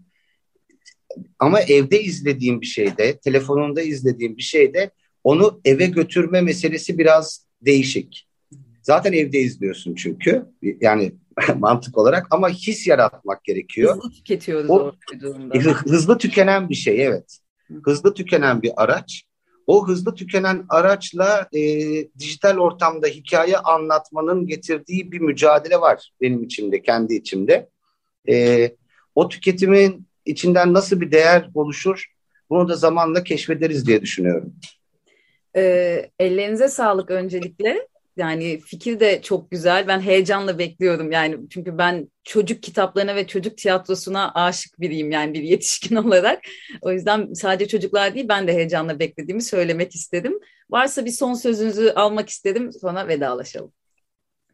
Ama 1.38 1.60
evde 1.60 2.02
izlediğim 2.02 2.60
bir 2.60 2.66
şeyde, 2.66 3.18
telefonunda 3.18 3.82
izlediğim 3.82 4.36
bir 4.36 4.42
şeyde 4.42 4.90
onu 5.24 5.60
eve 5.64 5.86
götürme 5.86 6.40
meselesi 6.40 6.98
biraz 6.98 7.46
değişik. 7.62 8.28
Zaten 8.82 9.12
evde 9.12 9.38
izliyorsun 9.38 9.94
çünkü 9.94 10.46
yani 10.80 11.12
mantık 11.56 11.98
olarak 11.98 12.26
ama 12.30 12.48
his 12.48 12.86
yaratmak 12.86 13.44
gerekiyor. 13.44 13.96
Hızlı 13.96 14.10
tüketiyoruz 14.10 14.70
o, 14.70 14.92
durumda. 15.20 15.58
Hızlı 15.72 16.18
tükenen 16.18 16.68
bir 16.68 16.74
şey 16.74 17.04
evet. 17.06 17.38
Hızlı 17.84 18.14
tükenen 18.14 18.62
bir 18.62 18.72
araç 18.76 19.27
o 19.68 19.88
hızlı 19.88 20.14
tükenen 20.14 20.64
araçla 20.68 21.48
e, 21.52 21.60
dijital 22.18 22.56
ortamda 22.56 23.06
hikaye 23.06 23.56
anlatmanın 23.58 24.46
getirdiği 24.46 25.12
bir 25.12 25.20
mücadele 25.20 25.80
var 25.80 26.12
benim 26.20 26.42
içimde, 26.42 26.82
kendi 26.82 27.14
içimde. 27.14 27.68
E, 28.28 28.70
o 29.14 29.28
tüketimin 29.28 30.06
içinden 30.24 30.72
nasıl 30.72 31.00
bir 31.00 31.12
değer 31.12 31.50
oluşur 31.54 32.06
bunu 32.50 32.68
da 32.68 32.76
zamanla 32.76 33.24
keşfederiz 33.24 33.86
diye 33.86 34.02
düşünüyorum. 34.02 34.54
E, 35.56 35.62
ellerinize 36.18 36.68
sağlık 36.68 37.10
öncelikle. 37.10 37.88
Yani 38.18 38.60
fikir 38.60 39.00
de 39.00 39.22
çok 39.22 39.50
güzel. 39.50 39.88
Ben 39.88 40.00
heyecanla 40.00 40.58
bekliyorum 40.58 41.12
yani 41.12 41.38
çünkü 41.50 41.78
ben 41.78 42.10
çocuk 42.24 42.62
kitaplarına 42.62 43.16
ve 43.16 43.26
çocuk 43.26 43.58
tiyatrosuna 43.58 44.32
aşık 44.34 44.80
biriyim 44.80 45.10
yani 45.10 45.34
bir 45.34 45.42
yetişkin 45.42 45.96
olarak. 46.06 46.40
O 46.82 46.92
yüzden 46.92 47.32
sadece 47.32 47.68
çocuklar 47.68 48.14
değil 48.14 48.28
ben 48.28 48.48
de 48.48 48.52
heyecanla 48.52 48.98
beklediğimi 48.98 49.42
söylemek 49.42 49.94
istedim. 49.94 50.40
Varsa 50.70 51.04
bir 51.04 51.10
son 51.10 51.34
sözünüzü 51.34 51.90
almak 51.90 52.28
istedim 52.28 52.72
sonra 52.72 53.08
vedalaşalım. 53.08 53.72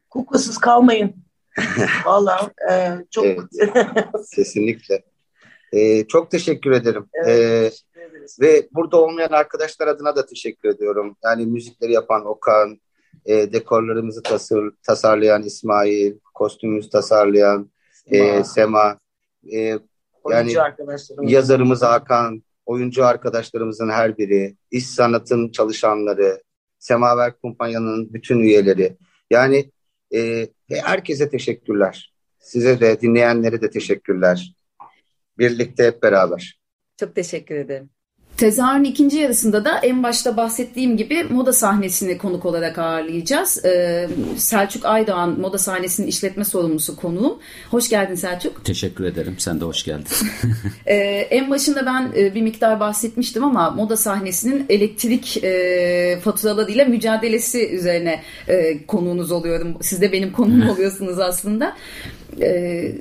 Kuklasız 0.09 0.57
kalmayın. 0.57 1.15
Vallahi 2.05 2.51
e, 2.71 2.97
çok 3.11 3.25
evet, 3.25 3.43
kesinlikle. 4.35 5.03
Ee, 5.73 6.07
çok 6.07 6.31
teşekkür 6.31 6.71
ederim. 6.71 7.05
Evet, 7.13 7.29
ee, 7.29 7.69
teşekkür 7.69 7.85
ve 8.41 8.67
burada 8.71 8.97
olmayan 8.97 9.29
arkadaşlar 9.29 9.87
adına 9.87 10.15
da 10.15 10.25
teşekkür 10.25 10.69
ediyorum. 10.69 11.17
Yani 11.23 11.45
müzikleri 11.45 11.91
yapan 11.91 12.25
Okan, 12.25 12.79
e, 13.25 13.53
dekorlarımızı 13.53 14.23
tasar, 14.23 14.71
tasarlayan 14.83 15.43
İsmail, 15.43 16.13
kostümümüzü 16.33 16.89
tasarlayan 16.89 17.71
e, 18.05 18.43
Sema, 18.43 18.99
e, 19.53 19.79
yani 20.29 20.53
yazarımız 21.21 21.81
Hakan, 21.81 22.43
oyuncu 22.65 23.05
arkadaşlarımızın 23.05 23.89
her 23.89 24.17
biri, 24.17 24.55
iş 24.71 24.87
sanatın 24.87 25.49
çalışanları, 25.51 26.41
Semaver 26.79 27.39
Kumpanya'nın 27.39 28.13
bütün 28.13 28.39
üyeleri. 28.39 28.97
Yani 29.29 29.71
e, 30.15 30.47
herkese 30.69 31.29
teşekkürler. 31.29 32.13
Size 32.39 32.79
de 32.79 33.01
dinleyenlere 33.01 33.61
de 33.61 33.69
teşekkürler. 33.69 34.55
Birlikte 35.37 35.83
hep 35.83 36.03
beraber. 36.03 36.59
Çok 36.97 37.15
teşekkür 37.15 37.55
ederim. 37.55 37.89
Tezahürün 38.37 38.83
ikinci 38.83 39.17
yarısında 39.17 39.65
da 39.65 39.77
en 39.77 40.03
başta 40.03 40.37
bahsettiğim 40.37 40.97
gibi 40.97 41.23
moda 41.23 41.53
sahnesini 41.53 42.17
konuk 42.17 42.45
olarak 42.45 42.77
ağırlayacağız. 42.77 43.65
Ee, 43.65 44.09
Selçuk 44.37 44.85
Aydoğan 44.85 45.39
moda 45.39 45.57
sahnesinin 45.57 46.07
işletme 46.07 46.45
sorumlusu 46.45 46.95
konuğum. 46.95 47.39
Hoş 47.71 47.89
geldin 47.89 48.15
Selçuk. 48.15 48.65
Teşekkür 48.65 49.03
ederim. 49.03 49.35
Sen 49.37 49.61
de 49.61 49.65
hoş 49.65 49.83
geldin. 49.83 50.07
ee, 50.85 50.95
en 51.29 51.49
başında 51.49 51.85
ben 51.85 52.11
e, 52.17 52.35
bir 52.35 52.41
miktar 52.41 52.79
bahsetmiştim 52.79 53.43
ama 53.43 53.69
moda 53.69 53.97
sahnesinin 53.97 54.65
elektrik 54.69 55.43
e, 55.43 56.19
faturalarıyla 56.23 56.85
mücadelesi 56.85 57.69
üzerine 57.69 58.21
e, 58.47 58.85
konuğunuz 58.85 59.31
oluyorum. 59.31 59.77
Siz 59.81 60.01
de 60.01 60.11
benim 60.11 60.31
konuğum 60.31 60.69
oluyorsunuz 60.75 61.19
aslında 61.19 61.75
e, 62.41 62.91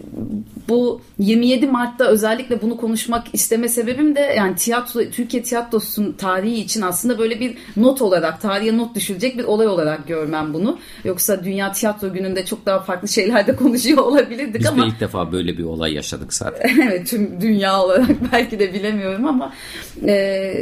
bu 0.68 1.00
27 1.18 1.66
Mart'ta 1.66 2.04
özellikle 2.04 2.62
bunu 2.62 2.76
konuşmak 2.76 3.26
isteme 3.32 3.68
sebebim 3.68 4.16
de 4.16 4.20
yani 4.20 4.56
tiyatro 4.56 5.00
Türkiye 5.10 5.42
tiyatrosunun 5.42 6.12
tarihi 6.12 6.60
için 6.60 6.82
aslında 6.82 7.18
böyle 7.18 7.40
bir 7.40 7.56
not 7.76 8.02
olarak 8.02 8.40
tarihe 8.40 8.76
not 8.76 8.94
düşülecek 8.94 9.38
bir 9.38 9.44
olay 9.44 9.66
olarak 9.66 10.08
görmem 10.08 10.54
bunu. 10.54 10.78
Yoksa 11.04 11.44
Dünya 11.44 11.72
Tiyatro 11.72 12.12
Günü'nde 12.12 12.44
çok 12.44 12.66
daha 12.66 12.80
farklı 12.80 13.08
şeylerde 13.08 13.56
konuşuyor 13.64 13.98
olabilirdik 13.98 14.60
Biz 14.60 14.66
ama. 14.66 14.76
Biz 14.76 14.84
de 14.84 14.88
ilk 14.94 15.00
defa 15.00 15.32
böyle 15.32 15.58
bir 15.58 15.64
olay 15.64 15.94
yaşadık 15.94 16.34
zaten. 16.34 16.70
evet 16.88 17.06
tüm 17.08 17.40
dünya 17.40 17.82
olarak 17.82 18.08
belki 18.32 18.58
de 18.58 18.74
bilemiyorum 18.74 19.26
ama 19.26 19.52
e, 20.06 20.54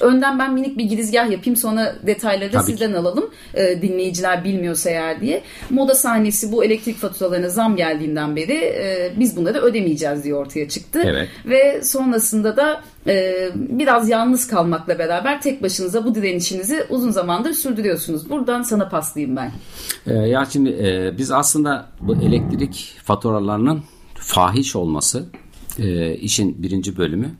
önden 0.00 0.38
ben 0.38 0.54
minik 0.54 0.78
bir 0.78 0.84
girizgah 0.84 1.30
yapayım 1.30 1.56
sonra 1.56 1.96
detayları 2.06 2.52
da 2.52 2.62
sizden 2.62 2.90
ki. 2.90 2.98
alalım. 2.98 3.30
E, 3.54 3.82
dinleyiciler 3.82 4.44
bilmiyorsa 4.44 4.90
eğer 4.90 5.20
diye. 5.20 5.42
Moda 5.70 5.94
sahnesi 5.94 6.52
bu 6.52 6.64
elektrik 6.64 6.96
faturalarına 6.96 7.48
zam 7.48 7.76
geldi 7.76 8.01
geldiğinden 8.02 8.36
beri 8.36 8.52
e, 8.52 9.12
biz 9.16 9.36
bunları 9.36 9.58
ödemeyeceğiz 9.58 10.24
diye 10.24 10.34
ortaya 10.34 10.68
çıktı. 10.68 11.02
Evet. 11.04 11.28
Ve 11.46 11.82
sonrasında 11.84 12.56
da 12.56 12.82
e, 13.06 13.48
biraz 13.54 14.08
yalnız 14.08 14.46
kalmakla 14.46 14.98
beraber 14.98 15.40
tek 15.40 15.62
başınıza 15.62 16.04
bu 16.04 16.14
direnişinizi 16.14 16.86
uzun 16.90 17.10
zamandır 17.10 17.52
sürdürüyorsunuz. 17.52 18.30
Buradan 18.30 18.62
sana 18.62 18.88
paslayayım 18.88 19.36
ben. 19.36 19.52
Ee, 20.06 20.14
ya 20.14 20.44
şimdi 20.52 20.70
e, 20.70 21.18
biz 21.18 21.30
aslında 21.30 21.86
bu 22.00 22.14
elektrik 22.14 22.94
faturalarının 23.04 23.82
fahiş 24.14 24.76
olması 24.76 25.24
e, 25.78 26.14
işin 26.14 26.62
birinci 26.62 26.96
bölümü. 26.96 27.30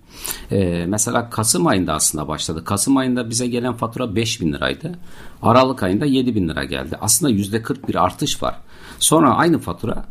E, 0.50 0.87
mesela 0.87 1.31
Kasım 1.31 1.66
ayında 1.66 1.92
aslında 1.92 2.28
başladı. 2.28 2.64
Kasım 2.64 2.97
ayında 2.97 3.31
bize 3.31 3.47
gelen 3.47 3.75
fatura 3.75 4.16
5 4.16 4.40
bin 4.40 4.52
liraydı. 4.52 4.99
Aralık 5.42 5.83
ayında 5.83 6.07
7 6.07 6.35
bin 6.35 6.49
lira 6.49 6.64
geldi. 6.64 6.97
Aslında 7.00 7.33
yüzde 7.33 7.62
40 7.62 7.88
bir 7.88 8.04
artış 8.04 8.42
var. 8.42 8.54
Sonra 8.99 9.35
aynı 9.35 9.59
fatura 9.59 10.04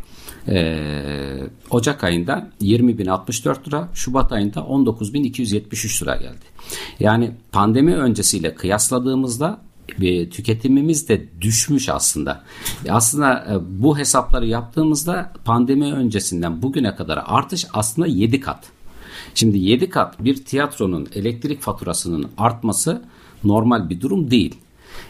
e, 0.47 0.77
Ocak 1.69 2.03
ayında 2.03 2.49
20.064 2.61 3.67
lira, 3.67 3.89
Şubat 3.93 4.31
ayında 4.31 4.59
19.273 4.59 6.03
lira 6.03 6.15
geldi. 6.15 6.45
Yani 6.99 7.31
pandemi 7.51 7.95
öncesiyle 7.95 8.55
kıyasladığımızda 8.55 9.61
e, 10.01 10.29
tüketimimiz 10.29 11.09
de 11.09 11.25
düşmüş 11.41 11.89
aslında. 11.89 12.43
E, 12.85 12.91
aslında 12.91 13.45
e, 13.51 13.81
bu 13.83 13.97
hesapları 13.97 14.47
yaptığımızda 14.47 15.33
pandemi 15.45 15.93
öncesinden 15.93 16.61
bugüne 16.61 16.95
kadar 16.95 17.23
artış 17.25 17.65
aslında 17.73 18.07
7 18.07 18.39
kat. 18.39 18.71
Şimdi 19.35 19.57
7 19.57 19.89
kat 19.89 20.23
bir 20.23 20.45
tiyatronun 20.45 21.07
elektrik 21.15 21.61
faturasının 21.61 22.29
artması 22.37 23.01
normal 23.43 23.89
bir 23.89 24.01
durum 24.01 24.31
değil. 24.31 24.55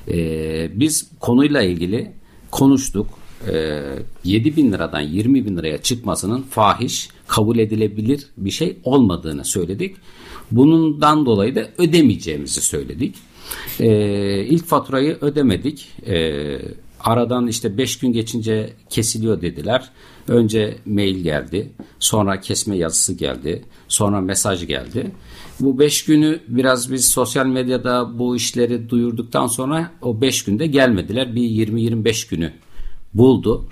Ee, 0.07 0.79
biz 0.79 1.09
konuyla 1.19 1.61
ilgili 1.61 2.11
konuştuk. 2.51 3.07
Ee, 3.49 3.81
7 4.23 4.55
bin 4.57 4.71
liradan 4.71 5.01
20 5.01 5.45
bin 5.45 5.57
liraya 5.57 5.81
çıkmasının 5.81 6.41
fahiş, 6.41 7.09
kabul 7.27 7.59
edilebilir 7.59 8.27
bir 8.37 8.51
şey 8.51 8.77
olmadığını 8.83 9.45
söyledik. 9.45 9.95
Bundan 10.51 11.25
dolayı 11.25 11.55
da 11.55 11.67
ödemeyeceğimizi 11.77 12.61
söyledik. 12.61 13.15
Ee, 13.79 14.45
ilk 14.45 14.65
faturayı 14.65 15.17
ödemedik. 15.21 15.89
Ee, 16.07 16.59
aradan 16.99 17.47
işte 17.47 17.77
5 17.77 17.99
gün 17.99 18.13
geçince 18.13 18.73
kesiliyor 18.89 19.41
dediler. 19.41 19.89
Önce 20.27 20.77
mail 20.85 21.17
geldi. 21.17 21.71
Sonra 21.99 22.39
kesme 22.39 22.77
yazısı 22.77 23.13
geldi. 23.13 23.63
Sonra 23.87 24.21
mesaj 24.21 24.67
geldi. 24.67 25.11
Bu 25.59 25.79
5 25.79 26.05
günü 26.05 26.39
biraz 26.47 26.91
biz 26.91 27.09
sosyal 27.09 27.45
medyada 27.45 28.19
bu 28.19 28.35
işleri 28.35 28.89
duyurduktan 28.89 29.47
sonra 29.47 29.91
o 30.01 30.21
5 30.21 30.43
günde 30.43 30.67
gelmediler. 30.67 31.35
Bir 31.35 31.41
20-25 31.41 32.29
günü 32.29 32.51
buldu. 33.13 33.65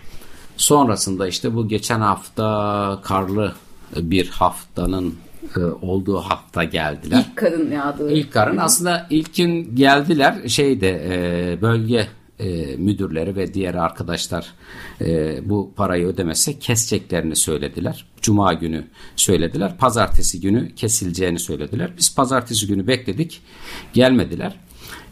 Sonrasında 0.57 1.27
işte 1.27 1.55
bu 1.55 1.67
geçen 1.67 1.99
hafta 1.99 2.99
karlı 3.03 3.53
bir 3.95 4.27
haftanın 4.29 5.15
e, 5.57 5.59
olduğu 5.59 6.17
hafta 6.17 6.63
geldiler. 6.63 7.25
İlk 7.29 7.37
karın 7.37 7.71
yağdığı. 7.71 8.11
İlk 8.11 8.33
karın 8.33 8.57
aslında 8.57 9.07
ilk 9.09 9.35
gün 9.35 9.75
geldiler 9.75 10.47
şeyde 10.47 11.01
e, 11.09 11.61
bölge 11.61 12.07
e, 12.39 12.75
müdürleri 12.75 13.35
ve 13.35 13.53
diğer 13.53 13.75
arkadaşlar 13.75 14.53
e, 15.01 15.39
bu 15.49 15.73
parayı 15.75 16.05
ödemezse 16.07 16.59
keseceklerini 16.59 17.35
söylediler. 17.35 18.05
Cuma 18.21 18.53
günü 18.53 18.87
söylediler. 19.15 19.77
Pazartesi 19.77 20.41
günü 20.41 20.75
kesileceğini 20.75 21.39
söylediler. 21.39 21.91
Biz 21.97 22.15
pazartesi 22.15 22.67
günü 22.67 22.87
bekledik. 22.87 23.41
Gelmediler. 23.93 24.55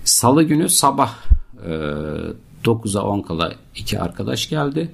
Salı 0.03 0.43
günü 0.43 0.69
sabah 0.69 1.15
e, 1.69 1.71
9'a 2.63 3.01
10 3.01 3.21
kala 3.21 3.53
iki 3.75 3.99
arkadaş 3.99 4.49
geldi. 4.49 4.91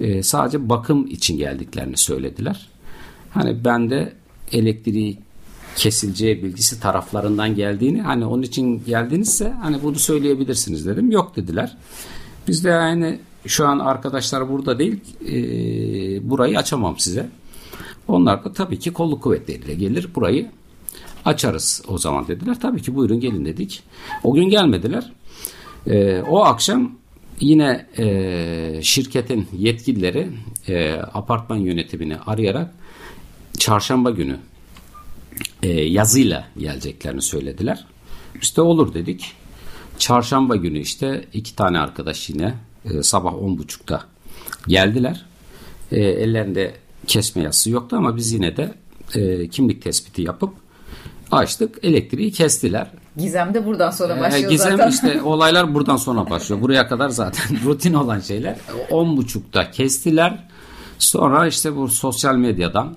E, 0.00 0.22
sadece 0.22 0.68
bakım 0.68 1.06
için 1.06 1.38
geldiklerini 1.38 1.96
söylediler. 1.96 2.68
Hani 3.30 3.64
ben 3.64 3.90
de 3.90 4.12
elektriği 4.52 5.18
kesileceği 5.76 6.42
bilgisi 6.42 6.80
taraflarından 6.80 7.54
geldiğini 7.54 8.02
hani 8.02 8.24
onun 8.24 8.42
için 8.42 8.84
geldinizse 8.84 9.52
hani 9.62 9.82
bunu 9.82 9.98
söyleyebilirsiniz 9.98 10.86
dedim. 10.86 11.10
Yok 11.10 11.36
dediler. 11.36 11.76
Biz 12.48 12.64
de 12.64 12.68
yani 12.68 13.18
şu 13.46 13.66
an 13.66 13.78
arkadaşlar 13.78 14.48
burada 14.48 14.78
değil 14.78 15.00
e, 15.26 16.30
burayı 16.30 16.58
açamam 16.58 16.98
size. 16.98 17.28
Onlar 18.08 18.44
da 18.44 18.52
tabii 18.52 18.78
ki 18.78 18.92
kolluk 18.92 19.22
kuvvetleriyle 19.22 19.74
gelir 19.74 20.08
burayı 20.14 20.50
açarız 21.24 21.82
o 21.88 21.98
zaman 21.98 22.28
dediler. 22.28 22.60
Tabii 22.60 22.82
ki 22.82 22.94
buyurun 22.94 23.20
gelin 23.20 23.44
dedik. 23.44 23.82
O 24.24 24.34
gün 24.34 24.48
gelmediler. 24.48 25.12
E, 25.86 26.22
o 26.22 26.40
akşam 26.44 26.92
yine 27.40 27.86
e, 27.98 28.80
şirketin 28.82 29.48
yetkilileri 29.58 30.28
e, 30.68 30.92
apartman 30.92 31.56
yönetimini 31.56 32.16
arayarak 32.18 32.74
çarşamba 33.58 34.10
günü 34.10 34.38
e, 35.62 35.68
yazıyla 35.68 36.48
geleceklerini 36.58 37.22
söylediler. 37.22 37.86
İşte 38.42 38.60
olur 38.60 38.94
dedik. 38.94 39.32
Çarşamba 39.98 40.56
günü 40.56 40.78
işte 40.78 41.24
iki 41.32 41.56
tane 41.56 41.78
arkadaş 41.78 42.30
yine 42.30 42.54
e, 42.84 43.02
sabah 43.02 43.34
on 43.34 43.58
buçukta 43.58 44.04
geldiler. 44.68 45.26
E, 45.92 46.00
ellerinde 46.00 46.74
kesme 47.06 47.42
yazısı 47.42 47.70
yoktu 47.70 47.96
ama 47.96 48.16
biz 48.16 48.32
yine 48.32 48.56
de 48.56 48.74
e, 49.14 49.48
kimlik 49.48 49.82
tespiti 49.82 50.22
yapıp 50.22 50.54
açtık. 51.30 51.78
Elektriği 51.82 52.32
kestiler. 52.32 52.90
Gizem 53.16 53.54
de 53.54 53.66
buradan 53.66 53.90
sonra 53.90 54.20
başlıyor 54.20 54.50
e, 54.50 54.52
Gizem 54.52 54.76
zaten. 54.76 54.90
işte 54.90 55.22
olaylar 55.24 55.74
buradan 55.74 55.96
sonra 55.96 56.30
başlıyor. 56.30 56.62
Buraya 56.62 56.88
kadar 56.88 57.08
zaten 57.08 57.58
rutin 57.64 57.94
olan 57.94 58.20
şeyler. 58.20 58.56
On 58.90 59.16
buçukta 59.16 59.70
kestiler. 59.70 60.44
Sonra 60.98 61.46
işte 61.46 61.76
bu 61.76 61.88
sosyal 61.88 62.36
medyadan 62.36 62.96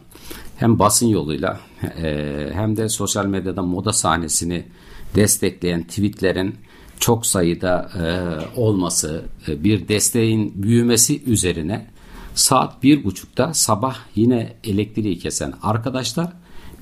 hem 0.57 0.79
basın 0.79 1.07
yoluyla 1.07 1.59
e, 1.97 2.49
hem 2.53 2.77
de 2.77 2.89
sosyal 2.89 3.25
medyada 3.25 3.61
moda 3.61 3.93
sahnesini 3.93 4.65
destekleyen 5.15 5.83
tweetlerin 5.83 6.55
çok 6.99 7.25
sayıda 7.25 7.89
e, 7.95 8.03
olması, 8.59 9.23
e, 9.47 9.63
bir 9.63 9.87
desteğin 9.87 10.63
büyümesi 10.63 11.23
üzerine 11.23 11.87
saat 12.35 12.83
bir 12.83 13.03
buçukta 13.03 13.53
sabah 13.53 13.97
yine 14.15 14.53
elektriği 14.63 15.19
kesen 15.19 15.53
arkadaşlar 15.63 16.33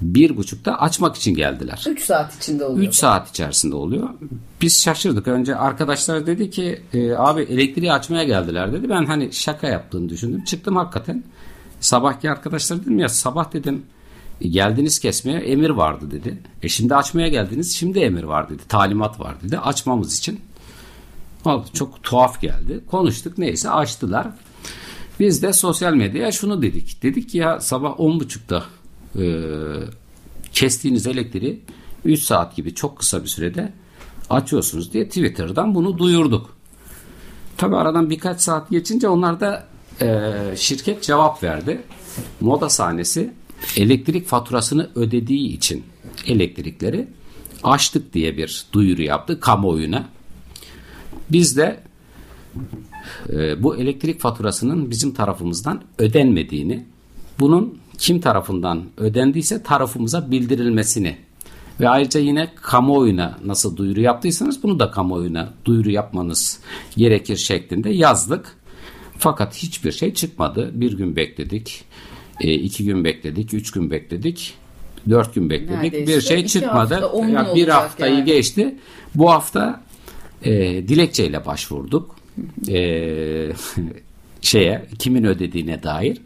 bir 0.02 0.38
buçukta 0.38 0.76
açmak 0.76 1.16
için 1.16 1.36
geldiler. 1.36 1.86
3 1.90 2.04
saat 2.04 2.36
içinde 2.36 2.66
oluyor. 2.66 2.88
3 2.88 2.96
saat 2.96 3.30
içerisinde 3.30 3.76
oluyor. 3.76 4.10
Biz 4.62 4.84
şaşırdık. 4.84 5.28
Önce 5.28 5.56
arkadaşlar 5.56 6.28
dedi 6.28 6.50
ki 6.50 6.82
e, 6.94 7.14
abi 7.14 7.42
elektriği 7.42 7.94
açmaya 7.94 8.24
geldiler 8.24 8.74
dedi. 8.74 8.90
Ben 8.90 9.06
hani 9.06 9.34
şaka 9.34 9.68
yaptığını 9.68 10.10
düşündüm. 10.10 10.44
Çıktım 10.44 10.76
hakikaten. 10.76 11.24
Sabahki 11.80 12.32
arkadaşlar 12.32 12.82
dedim 12.82 13.00
ya 13.00 13.10
sabah 13.10 13.54
dedim 13.54 13.86
e, 14.42 14.48
geldiniz 14.48 15.00
kesmeye 15.00 15.40
emir 15.40 15.70
vardı 15.70 16.12
dedi. 16.12 16.38
E 16.64 16.70
şimdi 16.70 16.96
açmaya 16.96 17.28
geldiniz 17.28 17.76
şimdi 17.76 18.00
emir 18.00 18.24
var 18.24 18.50
dedi. 18.50 18.62
Talimat 18.70 19.20
var 19.20 19.36
dedi. 19.44 19.58
Açmamız 19.58 20.18
için. 20.18 20.40
Çok 21.74 22.04
tuhaf 22.04 22.42
geldi. 22.42 22.84
Konuştuk 22.92 23.38
neyse 23.38 23.70
açtılar. 23.70 24.28
Biz 25.20 25.44
de 25.44 25.54
sosyal 25.54 25.94
medyaya 25.94 26.32
şunu 26.32 26.62
dedik. 26.62 27.04
Dedik 27.04 27.30
ki 27.30 27.38
ya 27.38 27.60
sabah 27.60 27.90
10.30'da 27.90 28.64
e, 29.19 29.43
kestiğiniz 30.52 31.08
elektriği 31.08 31.62
3 32.06 32.24
saat 32.24 32.56
gibi 32.56 32.76
çok 32.76 32.97
kısa 33.00 33.24
bir 33.24 33.28
sürede 33.28 33.74
açıyorsunuz 34.30 34.93
diye 34.93 35.08
Twitter'dan 35.08 35.76
bunu 35.76 35.97
duyurduk. 35.97 36.58
Tabi 37.58 37.76
aradan 37.76 38.10
birkaç 38.10 38.41
saat 38.41 38.69
geçince 38.69 39.08
onlar 39.08 39.39
da 39.39 39.67
e, 40.02 40.34
şirket 40.56 41.04
cevap 41.04 41.43
verdi. 41.43 41.82
Moda 42.41 42.69
sahnesi 42.69 43.34
elektrik 43.78 44.28
faturasını 44.28 44.89
ödediği 44.95 45.58
için 45.58 45.84
elektrikleri 46.28 47.08
açtık 47.63 48.13
diye 48.13 48.38
bir 48.38 48.65
duyuru 48.74 49.02
yaptı 49.02 49.39
kamuoyuna. 49.39 50.10
Biz 51.32 51.58
de 51.58 51.84
e, 53.30 53.63
bu 53.63 53.78
elektrik 53.78 54.19
faturasının 54.19 54.89
bizim 54.89 55.13
tarafımızdan 55.13 55.82
ödenmediğini, 55.97 56.86
bunun 57.39 57.81
kim 58.02 58.20
tarafından 58.22 58.84
ödendiyse 58.98 59.64
tarafımıza 59.64 60.32
bildirilmesini 60.32 61.18
ve 61.80 61.90
ayrıca 61.90 62.20
yine 62.20 62.50
kamuoyuna 62.56 63.40
nasıl 63.46 63.78
duyuru 63.78 64.02
yaptıysanız 64.02 64.64
bunu 64.64 64.80
da 64.80 64.92
kamuoyuna 64.92 65.54
duyuru 65.66 65.92
yapmanız 65.92 66.60
gerekir 66.98 67.36
şeklinde 67.36 67.90
yazdık. 67.90 68.58
Fakat 69.18 69.56
hiçbir 69.56 69.92
şey 69.92 70.14
çıkmadı. 70.14 70.72
Bir 70.74 70.98
gün 70.98 71.16
bekledik, 71.16 71.84
e, 72.40 72.54
iki 72.54 72.86
gün 72.86 73.04
bekledik, 73.04 73.54
üç 73.54 73.72
gün 73.72 73.92
bekledik, 73.92 74.54
dört 75.10 75.36
gün 75.36 75.50
bekledik. 75.50 75.94
Neredeyse 75.94 76.16
bir 76.16 76.22
şey 76.22 76.46
çıkmadı. 76.46 76.94
hafta, 76.94 77.08
on 77.08 77.28
gün 77.28 77.34
Ya 77.34 77.56
bir 77.56 77.68
haftayı 77.68 78.14
yani. 78.14 78.26
geçti. 78.26 78.76
Bu 79.16 79.32
hafta 79.32 79.84
e, 80.44 80.52
dilekçeyle 80.88 81.46
başvurduk. 81.46 82.16
E, 82.70 83.50
şeye 84.42 84.86
kimin 85.00 85.24
ödediğine 85.24 85.84
dair. 85.84 86.18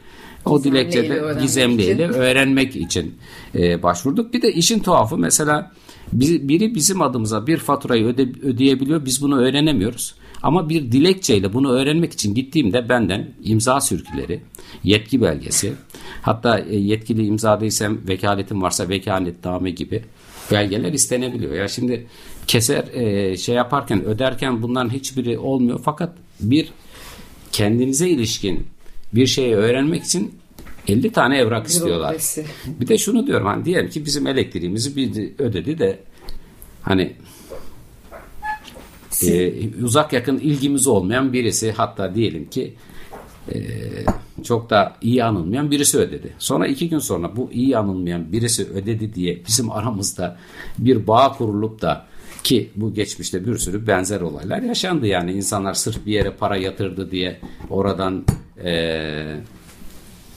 O 0.45 0.63
dilekçede 0.63 1.13
öğrenmek 1.19 1.41
gizemli 1.41 1.81
için. 1.83 1.95
ile 1.95 2.07
öğrenmek 2.07 2.75
için 2.75 3.15
e, 3.55 3.83
başvurduk. 3.83 4.33
Bir 4.33 4.41
de 4.41 4.53
işin 4.53 4.79
tuhafı 4.79 5.17
mesela 5.17 5.71
bi- 6.13 6.47
biri 6.49 6.75
bizim 6.75 7.01
adımıza 7.01 7.47
bir 7.47 7.57
faturayı 7.57 8.05
öde, 8.05 8.21
ödeyebiliyor. 8.43 9.05
Biz 9.05 9.21
bunu 9.21 9.39
öğrenemiyoruz. 9.41 10.15
Ama 10.43 10.69
bir 10.69 10.91
dilekçeyle 10.91 11.53
bunu 11.53 11.71
öğrenmek 11.71 12.13
için 12.13 12.33
gittiğimde 12.35 12.89
benden 12.89 13.27
imza 13.43 13.81
sürküleri, 13.81 14.41
yetki 14.83 15.21
belgesi, 15.21 15.73
hatta 16.21 16.59
e, 16.59 16.75
yetkili 16.75 17.25
imzadıysam 17.25 17.97
vekaletim 18.07 18.61
varsa 18.61 18.89
vekaletname 18.89 19.71
gibi 19.71 20.03
belgeler 20.51 20.93
istenebiliyor. 20.93 21.53
Ya 21.53 21.67
şimdi 21.67 22.07
keser 22.47 22.83
e, 22.93 23.37
şey 23.37 23.55
yaparken 23.55 24.05
öderken 24.05 24.61
bunların 24.61 24.89
hiçbiri 24.89 25.37
olmuyor 25.39 25.79
fakat 25.85 26.15
bir 26.39 26.69
kendinize 27.51 28.09
ilişkin 28.09 28.67
bir 29.15 29.27
şeyi 29.27 29.55
öğrenmek 29.55 30.03
için 30.03 30.33
50 30.87 31.11
tane 31.11 31.37
evrak 31.37 31.67
istiyorlar. 31.67 32.15
Bir 32.67 32.87
de 32.87 32.97
şunu 32.97 33.27
diyorum 33.27 33.47
hani 33.47 33.65
diyelim 33.65 33.89
ki 33.89 34.05
bizim 34.05 34.27
elektriğimizi 34.27 34.95
bir 34.95 35.31
ödedi 35.39 35.79
de 35.79 35.99
hani 36.81 37.13
e, 39.23 39.53
uzak 39.83 40.13
yakın 40.13 40.39
ilgimiz 40.39 40.87
olmayan 40.87 41.33
birisi 41.33 41.71
hatta 41.71 42.15
diyelim 42.15 42.49
ki 42.49 42.73
e, 43.53 43.57
çok 44.43 44.69
da 44.69 44.95
iyi 45.01 45.23
anılmayan 45.23 45.71
birisi 45.71 45.97
ödedi. 45.97 46.33
Sonra 46.39 46.67
iki 46.67 46.89
gün 46.89 46.99
sonra 46.99 47.35
bu 47.35 47.49
iyi 47.51 47.77
anılmayan 47.77 48.31
birisi 48.31 48.65
ödedi 48.65 49.13
diye 49.13 49.41
bizim 49.47 49.71
aramızda 49.71 50.37
bir 50.77 51.07
bağ 51.07 51.33
kurulup 51.37 51.81
da 51.81 52.05
ki 52.43 52.69
bu 52.75 52.93
geçmişte 52.93 53.45
bir 53.45 53.57
sürü 53.57 53.87
benzer 53.87 54.21
olaylar 54.21 54.61
yaşandı 54.61 55.07
yani 55.07 55.31
insanlar 55.31 55.73
sırf 55.73 56.05
bir 56.05 56.13
yere 56.13 56.31
para 56.31 56.57
yatırdı 56.57 57.11
diye 57.11 57.39
oradan 57.69 58.25
e, 58.63 58.71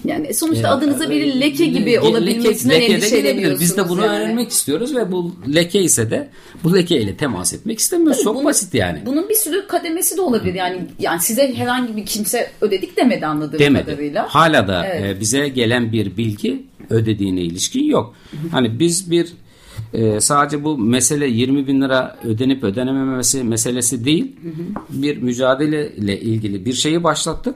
yani 0.04 0.35
sonuçta 0.35 0.68
adınıza 0.68 1.11
bir 1.11 1.40
leke 1.40 1.66
gibi 1.66 1.92
le, 1.92 2.00
olabilmesinden 2.00 2.81
leke, 2.81 2.92
endişeleniyorsunuz. 2.92 3.61
Biz 3.61 3.76
de 3.76 3.88
bunu 3.88 4.04
yani. 4.04 4.18
öğrenmek 4.18 4.50
istiyoruz 4.50 4.96
ve 4.96 5.12
bu 5.12 5.35
leke 5.54 5.83
ise 5.83 6.11
de 6.11 6.28
bu 6.64 6.76
lekeyle 6.76 7.16
temas 7.16 7.54
etmek 7.54 7.78
istemiyoruz. 7.78 8.16
Tabii 8.16 8.24
Çok 8.24 8.35
bunun, 8.35 8.44
basit 8.44 8.74
yani. 8.74 9.02
Bunun 9.07 9.28
bir 9.28 9.35
sürü 9.35 9.66
kademesi 9.66 10.16
de 10.16 10.20
olabilir. 10.20 10.54
Yani 10.54 10.87
yani 10.98 11.20
size 11.20 11.54
herhangi 11.54 11.96
bir 11.96 12.07
kimse 12.07 12.50
ödedik 12.61 12.96
demedi 12.96 13.26
anladığım 13.26 13.59
demedi. 13.59 13.85
kadarıyla. 13.85 14.26
Hala 14.28 14.68
da 14.68 14.87
evet. 14.87 15.16
e, 15.16 15.20
bize 15.20 15.48
gelen 15.48 15.92
bir 15.92 16.16
bilgi 16.16 16.62
ödediğine 16.90 17.40
ilişkin 17.40 17.85
yok. 17.85 18.14
Hani 18.50 18.78
biz 18.78 19.11
bir 19.11 19.33
e, 19.94 20.20
sadece 20.20 20.64
bu 20.64 20.78
mesele 20.78 21.26
20 21.26 21.66
bin 21.66 21.81
lira 21.83 22.18
ödenip 22.24 22.64
ödenememesi 22.64 23.44
meselesi 23.44 24.04
değil. 24.04 24.37
Bir 24.88 25.16
mücadele 25.16 25.92
ile 25.92 26.20
ilgili 26.20 26.64
bir 26.64 26.72
şeyi 26.72 27.04
başlattık 27.04 27.54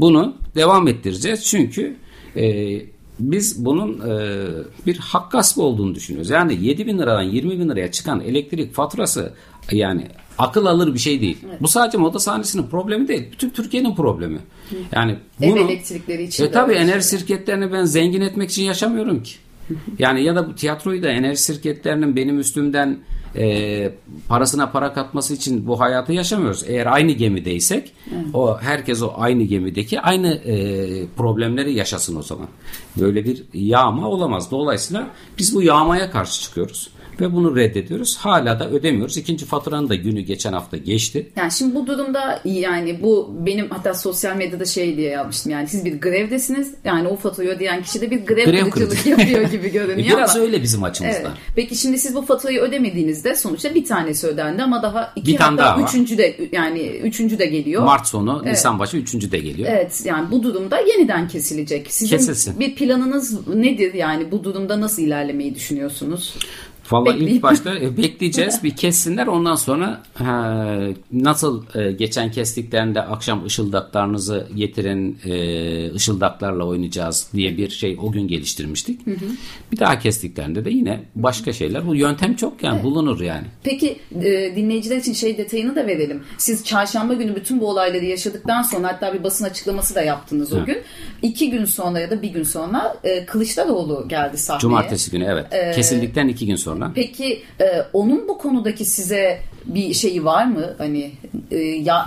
bunu 0.00 0.36
devam 0.54 0.88
ettireceğiz. 0.88 1.44
Çünkü 1.44 1.96
e, 2.36 2.76
biz 3.20 3.64
bunun 3.64 4.10
e, 4.10 4.46
bir 4.86 4.98
hak 4.98 5.32
gaspı 5.32 5.62
olduğunu 5.62 5.94
düşünüyoruz. 5.94 6.30
Yani 6.30 6.64
7 6.64 6.86
bin 6.86 6.98
liradan 6.98 7.22
20 7.22 7.60
bin 7.60 7.68
liraya 7.68 7.92
çıkan 7.92 8.20
elektrik 8.20 8.74
faturası 8.74 9.32
yani 9.72 10.06
akıl 10.38 10.66
alır 10.66 10.94
bir 10.94 10.98
şey 10.98 11.20
değil. 11.20 11.38
Evet. 11.48 11.62
Bu 11.62 11.68
sadece 11.68 11.98
moda 11.98 12.18
sahnesinin 12.18 12.66
problemi 12.66 13.08
değil. 13.08 13.28
Bütün 13.32 13.50
Türkiye'nin 13.50 13.94
problemi. 13.94 14.38
Yani 14.92 15.16
bunu, 15.40 15.58
Ev 15.58 15.68
elektrikleri 15.68 16.22
için. 16.22 16.44
E 16.44 16.50
tabii 16.50 16.72
enerji 16.72 17.08
şirketlerini 17.08 17.72
ben 17.72 17.84
zengin 17.84 18.20
etmek 18.20 18.50
için 18.50 18.62
yaşamıyorum 18.62 19.22
ki. 19.22 19.32
Yani 19.98 20.24
ya 20.24 20.36
da 20.36 20.48
bu 20.48 20.54
tiyatroyu 20.54 21.02
da 21.02 21.08
enerji 21.08 21.42
şirketlerinin 21.42 22.16
benim 22.16 22.38
üstümden 22.38 22.98
e, 23.36 23.92
parasına 24.28 24.70
para 24.70 24.92
katması 24.92 25.34
için 25.34 25.66
bu 25.66 25.80
hayatı 25.80 26.12
yaşamıyoruz. 26.12 26.64
Eğer 26.66 26.86
aynı 26.86 27.12
gemideysek 27.12 27.92
evet. 28.14 28.34
o 28.34 28.58
herkes 28.58 29.02
o 29.02 29.12
aynı 29.16 29.42
gemideki 29.42 30.00
aynı 30.00 30.28
e, 30.28 31.06
problemleri 31.16 31.72
yaşasın 31.72 32.16
o 32.16 32.22
zaman. 32.22 32.48
Böyle 32.96 33.24
bir 33.24 33.44
yağma 33.54 34.08
olamaz. 34.08 34.50
Dolayısıyla 34.50 35.06
biz 35.38 35.54
bu 35.54 35.62
yağmaya 35.62 36.10
karşı 36.10 36.42
çıkıyoruz 36.42 36.90
ve 37.20 37.32
bunu 37.32 37.56
reddediyoruz. 37.56 38.16
Hala 38.16 38.60
da 38.60 38.70
ödemiyoruz. 38.70 39.16
İkinci 39.16 39.44
faturanın 39.44 39.88
da 39.88 39.94
günü 39.94 40.20
geçen 40.20 40.52
hafta 40.52 40.76
geçti. 40.76 41.30
Yani 41.36 41.52
şimdi 41.52 41.74
bu 41.74 41.86
durumda 41.86 42.40
yani 42.44 43.02
bu 43.02 43.36
benim 43.46 43.70
hatta 43.70 43.94
sosyal 43.94 44.36
medyada 44.36 44.64
şey 44.64 44.96
diye 44.96 45.10
yapmıştım. 45.10 45.52
Yani 45.52 45.68
siz 45.68 45.84
bir 45.84 46.00
grevdesiniz. 46.00 46.74
Yani 46.84 47.08
o 47.08 47.16
faturayı 47.16 47.50
ödeyen 47.50 47.82
kişi 47.82 48.00
de 48.00 48.10
bir 48.10 48.26
grev, 48.26 48.44
grev 48.44 48.70
kırıcılık 48.70 49.06
yapıyor 49.06 49.42
gibi 49.42 49.72
görünüyor. 49.72 50.08
biraz 50.18 50.36
ama. 50.36 50.44
öyle 50.44 50.62
bizim 50.62 50.84
açımızdan. 50.84 51.22
Evet. 51.22 51.32
Peki 51.56 51.76
şimdi 51.76 51.98
siz 51.98 52.14
bu 52.14 52.22
faturayı 52.22 52.60
ödemediğinizde 53.20 53.34
sonuçta 53.34 53.74
bir 53.74 53.84
tanesi 53.84 54.26
ödendi 54.26 54.62
ama 54.62 54.82
daha 54.82 55.12
iki 55.16 55.32
bir 55.32 55.36
tane 55.36 55.58
daha 55.58 55.80
üçüncü 55.80 56.18
de 56.18 56.36
yani 56.52 56.80
üçüncü 56.80 57.38
de 57.38 57.46
geliyor. 57.46 57.82
Mart 57.82 58.06
sonu, 58.06 58.40
evet. 58.44 58.52
Nisan 58.52 58.78
başı 58.78 58.96
üçüncü 58.96 59.32
de 59.32 59.38
geliyor. 59.38 59.68
Evet 59.72 60.02
yani 60.04 60.30
bu 60.30 60.42
durumda 60.42 60.78
yeniden 60.80 61.28
kesilecek. 61.28 61.92
Sizin 61.92 62.16
Kesilsin. 62.16 62.60
bir 62.60 62.74
planınız 62.74 63.46
nedir 63.46 63.94
yani 63.94 64.30
bu 64.30 64.44
durumda 64.44 64.80
nasıl 64.80 65.02
ilerlemeyi 65.02 65.54
düşünüyorsunuz? 65.54 66.34
Valla 66.92 67.14
ilk 67.14 67.42
başta 67.42 67.78
e, 67.78 67.96
bekleyeceğiz 67.96 68.60
bir 68.64 68.76
kessinler 68.76 69.26
ondan 69.26 69.54
sonra 69.54 70.02
ha, 70.14 70.66
nasıl 71.12 71.64
e, 71.74 71.92
geçen 71.92 72.30
kestiklerinde 72.30 73.02
akşam 73.02 73.44
ışıldaklarınızı 73.44 74.48
getirin 74.54 75.18
e, 75.24 75.94
ışıldaklarla 75.94 76.64
oynayacağız 76.64 77.28
diye 77.34 77.56
bir 77.56 77.70
şey 77.70 77.98
o 78.02 78.12
gün 78.12 78.28
geliştirmiştik. 78.28 79.06
Hı 79.06 79.10
hı. 79.10 79.30
Bir 79.72 79.78
daha 79.78 79.98
kestiklerinde 79.98 80.64
de 80.64 80.70
yine 80.70 81.00
başka 81.14 81.52
şeyler. 81.52 81.86
Bu 81.86 81.94
yöntem 81.94 82.36
çok 82.36 82.62
yani 82.62 82.74
evet. 82.74 82.84
bulunur 82.84 83.20
yani. 83.20 83.46
Peki 83.62 83.98
e, 84.14 84.56
dinleyiciler 84.56 84.96
için 84.96 85.12
şey 85.12 85.38
detayını 85.38 85.76
da 85.76 85.86
verelim. 85.86 86.22
Siz 86.38 86.64
çarşamba 86.64 87.14
günü 87.14 87.36
bütün 87.36 87.60
bu 87.60 87.68
olayları 87.68 88.04
yaşadıktan 88.04 88.62
sonra 88.62 88.88
hatta 88.88 89.14
bir 89.14 89.24
basın 89.24 89.44
açıklaması 89.44 89.94
da 89.94 90.02
yaptınız 90.02 90.52
o 90.52 90.64
gün. 90.64 90.78
İki 91.22 91.50
gün 91.50 91.64
sonra 91.64 92.00
ya 92.00 92.10
da 92.10 92.22
bir 92.22 92.28
gün 92.28 92.42
sonra 92.42 92.96
e, 93.04 93.26
Kılıçdaroğlu 93.26 94.08
geldi 94.08 94.38
sahneye. 94.38 94.60
Cumartesi 94.60 95.10
günü 95.10 95.24
evet. 95.24 95.46
E, 95.52 95.72
Kesildikten 95.72 96.28
iki 96.28 96.46
gün 96.46 96.56
sonra 96.56 96.79
sonra. 96.80 96.92
Peki 96.94 97.42
e, 97.60 97.86
onun 97.92 98.28
bu 98.28 98.38
konudaki 98.38 98.84
size 98.84 99.40
bir 99.64 99.94
şeyi 99.94 100.24
var 100.24 100.46
mı? 100.46 100.74
Hani 100.78 101.10
e, 101.50 101.58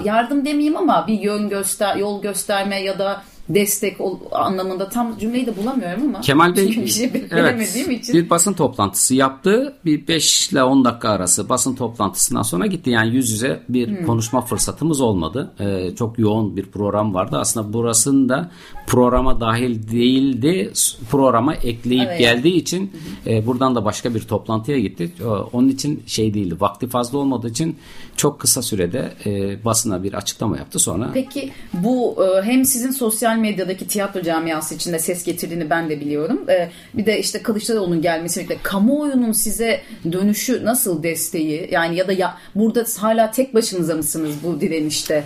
yardım 0.03 0.45
demeyeyim 0.45 0.77
ama 0.77 1.07
bir 1.07 1.19
yön 1.19 1.49
göster, 1.49 1.95
yol 1.95 2.21
gösterme 2.21 2.81
ya 2.81 2.99
da 2.99 3.23
destek 3.49 4.01
ol, 4.01 4.19
anlamında 4.31 4.89
tam 4.89 5.17
cümleyi 5.17 5.45
de 5.45 5.57
bulamıyorum 5.57 6.03
ama 6.03 6.21
Kemal 6.21 6.55
Bey 6.55 6.67
bir 6.67 6.87
şey 6.87 7.11
evet, 7.31 7.77
için. 7.89 8.15
bir 8.15 8.29
basın 8.29 8.53
toplantısı 8.53 9.15
yaptı. 9.15 9.75
Bir 9.85 10.07
5 10.07 10.49
ile 10.51 10.63
10 10.63 10.85
dakika 10.85 11.09
arası 11.09 11.49
basın 11.49 11.75
toplantısından 11.75 12.41
sonra 12.41 12.65
gitti. 12.65 12.89
Yani 12.89 13.15
yüz 13.15 13.31
yüze 13.31 13.59
bir 13.69 13.87
hmm. 13.87 14.05
konuşma 14.05 14.41
fırsatımız 14.41 15.01
olmadı. 15.01 15.51
Ee, 15.59 15.95
çok 15.95 16.19
yoğun 16.19 16.57
bir 16.57 16.65
program 16.65 17.13
vardı. 17.13 17.37
Aslında 17.39 17.73
burasının 17.73 18.29
da 18.29 18.51
programa 18.87 19.39
dahil 19.39 19.91
değildi. 19.91 20.71
Programa 21.11 21.55
ekleyip 21.55 22.07
evet. 22.07 22.19
geldiği 22.19 22.55
için 22.55 22.91
e, 23.27 23.45
buradan 23.45 23.75
da 23.75 23.85
başka 23.85 24.15
bir 24.15 24.21
toplantıya 24.21 24.79
gitti. 24.79 25.11
Onun 25.53 25.69
için 25.69 26.03
şey 26.07 26.33
değildi. 26.33 26.55
Vakti 26.59 26.87
fazla 26.87 27.17
olmadığı 27.17 27.49
için 27.49 27.77
çok 28.17 28.39
kısa 28.39 28.61
sürede 28.61 29.13
e, 29.25 29.65
basına 29.65 30.03
bir 30.03 30.13
açıklama 30.13 30.57
yaptı 30.57 30.79
sonra. 30.79 31.09
Peki 31.13 31.51
bu 31.73 32.17
e, 32.23 32.41
hem 32.41 32.65
sizin 32.65 32.91
sosyal 32.91 33.32
medyadaki 33.37 33.87
tiyatro 33.87 34.21
camiası 34.21 34.75
içinde 34.75 34.99
ses 34.99 35.23
getirdiğini 35.23 35.69
ben 35.69 35.89
de 35.89 35.99
biliyorum. 35.99 36.49
E, 36.49 36.69
bir 36.93 37.05
de 37.05 37.19
işte 37.19 37.43
Kılıçdaroğlu'nun 37.43 38.01
gelmesi 38.01 38.39
birlikte 38.39 38.57
kamuoyunun 38.63 39.31
size 39.31 39.81
dönüşü 40.11 40.65
nasıl 40.65 41.03
desteği 41.03 41.67
yani 41.71 41.95
ya 41.95 42.07
da 42.07 42.13
ya 42.13 42.37
burada 42.55 42.85
hala 42.97 43.31
tek 43.31 43.53
başınıza 43.53 43.95
mısınız 43.95 44.35
bu 44.43 44.61
direnişte? 44.61 45.23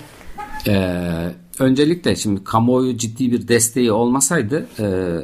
Ee, 0.67 0.73
öncelikle 1.59 2.15
şimdi 2.15 2.43
kamuoyu 2.43 2.97
ciddi 2.97 3.31
bir 3.31 3.47
desteği 3.47 3.91
olmasaydı 3.91 4.67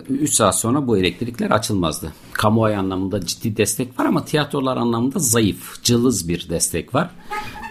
3 0.10 0.30
e, 0.30 0.34
saat 0.34 0.60
sonra 0.60 0.88
bu 0.88 0.98
elektrikler 0.98 1.52
açılmazdı. 1.52 2.14
Kamuoyu 2.34 2.78
anlamında 2.78 3.26
ciddi 3.26 3.58
destek 3.58 4.00
var 4.00 4.06
ama 4.06 4.26
tiyatrolar 4.26 4.78
anlamında 4.78 5.20
zayıf, 5.20 5.84
cılız 5.84 6.28
bir 6.28 6.50
destek 6.50 6.96
var. 6.96 7.10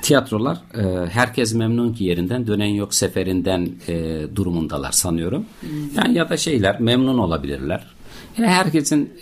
Tiyatrolar 0.03 0.59
e, 0.75 1.11
herkes 1.11 1.55
memnun 1.55 1.93
ki 1.93 2.05
yerinden 2.05 2.47
dönen 2.47 2.67
yok 2.67 2.95
seferinden 2.95 3.71
e, 3.89 4.23
durumundalar 4.37 4.93
sanıyorum. 4.93 5.45
Yani 5.97 6.19
ya 6.19 6.29
da 6.29 6.37
şeyler 6.37 6.81
memnun 6.81 7.19
olabilirler. 7.19 7.87
Yani 8.39 8.49
herkesin 8.49 9.13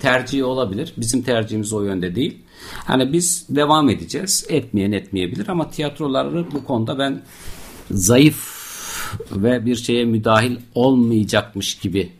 tercihi 0.00 0.44
olabilir. 0.44 0.92
Bizim 0.96 1.22
tercihimiz 1.22 1.72
o 1.72 1.82
yönde 1.82 2.14
değil. 2.14 2.38
Hani 2.84 3.12
biz 3.12 3.46
devam 3.48 3.90
edeceğiz. 3.90 4.46
Etmeyen 4.48 4.92
etmeyebilir 4.92 5.48
ama 5.48 5.70
tiyatroları 5.70 6.52
bu 6.52 6.64
konuda 6.64 6.98
ben 6.98 7.22
zayıf 7.90 8.57
ve 9.32 9.66
bir 9.66 9.76
şeye 9.76 10.04
müdahil 10.04 10.56
olmayacakmış 10.74 11.74
gibi 11.78 12.10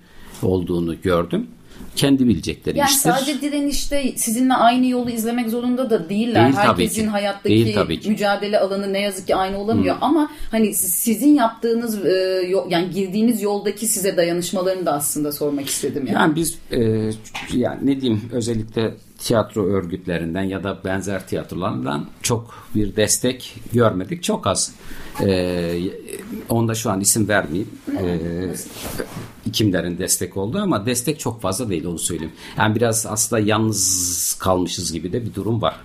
olduğunu 0.42 1.02
gördüm. 1.02 1.46
Kendi 1.96 2.28
bilecekleri 2.28 2.78
yani 2.78 2.88
iştir. 2.88 3.10
Sadece 3.10 3.40
direnişte 3.40 4.12
sizinle 4.16 4.54
aynı 4.54 4.86
yolu 4.86 5.10
izlemek 5.10 5.50
zorunda 5.50 5.90
da 5.90 6.08
değiller. 6.08 6.44
Değil, 6.44 6.56
Herkesin 6.56 7.00
tabii 7.00 7.10
hayattaki 7.10 7.48
Değil, 7.48 7.74
tabii 7.74 8.00
ki. 8.00 8.10
mücadele 8.10 8.58
alanı 8.58 8.92
ne 8.92 9.00
yazık 9.00 9.26
ki 9.26 9.36
aynı 9.36 9.58
olamıyor. 9.58 9.96
Hmm. 9.96 10.04
Ama 10.04 10.30
hani 10.50 10.74
sizin 10.74 11.34
yaptığınız 11.34 12.06
e, 12.06 12.52
yani 12.68 12.90
girdiğiniz 12.90 13.42
yoldaki 13.42 13.86
size 13.86 14.16
dayanışmalarını 14.16 14.86
da 14.86 14.92
aslında 14.92 15.32
sormak 15.32 15.66
istedim. 15.66 16.06
Yani, 16.06 16.14
yani 16.14 16.36
biz 16.36 16.58
e, 16.70 17.10
yani 17.52 17.86
ne 17.86 18.00
diyeyim 18.00 18.22
özellikle 18.32 18.94
tiyatro 19.18 19.66
örgütlerinden 19.66 20.42
ya 20.42 20.64
da 20.64 20.78
benzer 20.84 21.26
tiyatrolardan 21.26 22.06
çok 22.22 22.54
bir 22.74 22.96
destek 22.96 23.54
görmedik. 23.72 24.22
Çok 24.22 24.46
az. 24.46 24.74
Ee, 25.20 25.80
onda 26.48 26.74
şu 26.74 26.90
an 26.90 27.00
isim 27.00 27.28
vermeyeyim. 27.28 27.68
Ee, 28.00 29.50
kimlerin 29.52 29.98
destek 29.98 30.36
oldu 30.36 30.58
ama 30.58 30.86
destek 30.86 31.20
çok 31.20 31.40
fazla 31.40 31.70
değil 31.70 31.84
onu 31.84 31.98
söyleyeyim. 31.98 32.32
Yani 32.58 32.74
biraz 32.74 33.06
aslında 33.06 33.42
yalnız 33.42 34.36
kalmışız 34.40 34.92
gibi 34.92 35.12
de 35.12 35.24
bir 35.24 35.34
durum 35.34 35.62
var. 35.62 35.80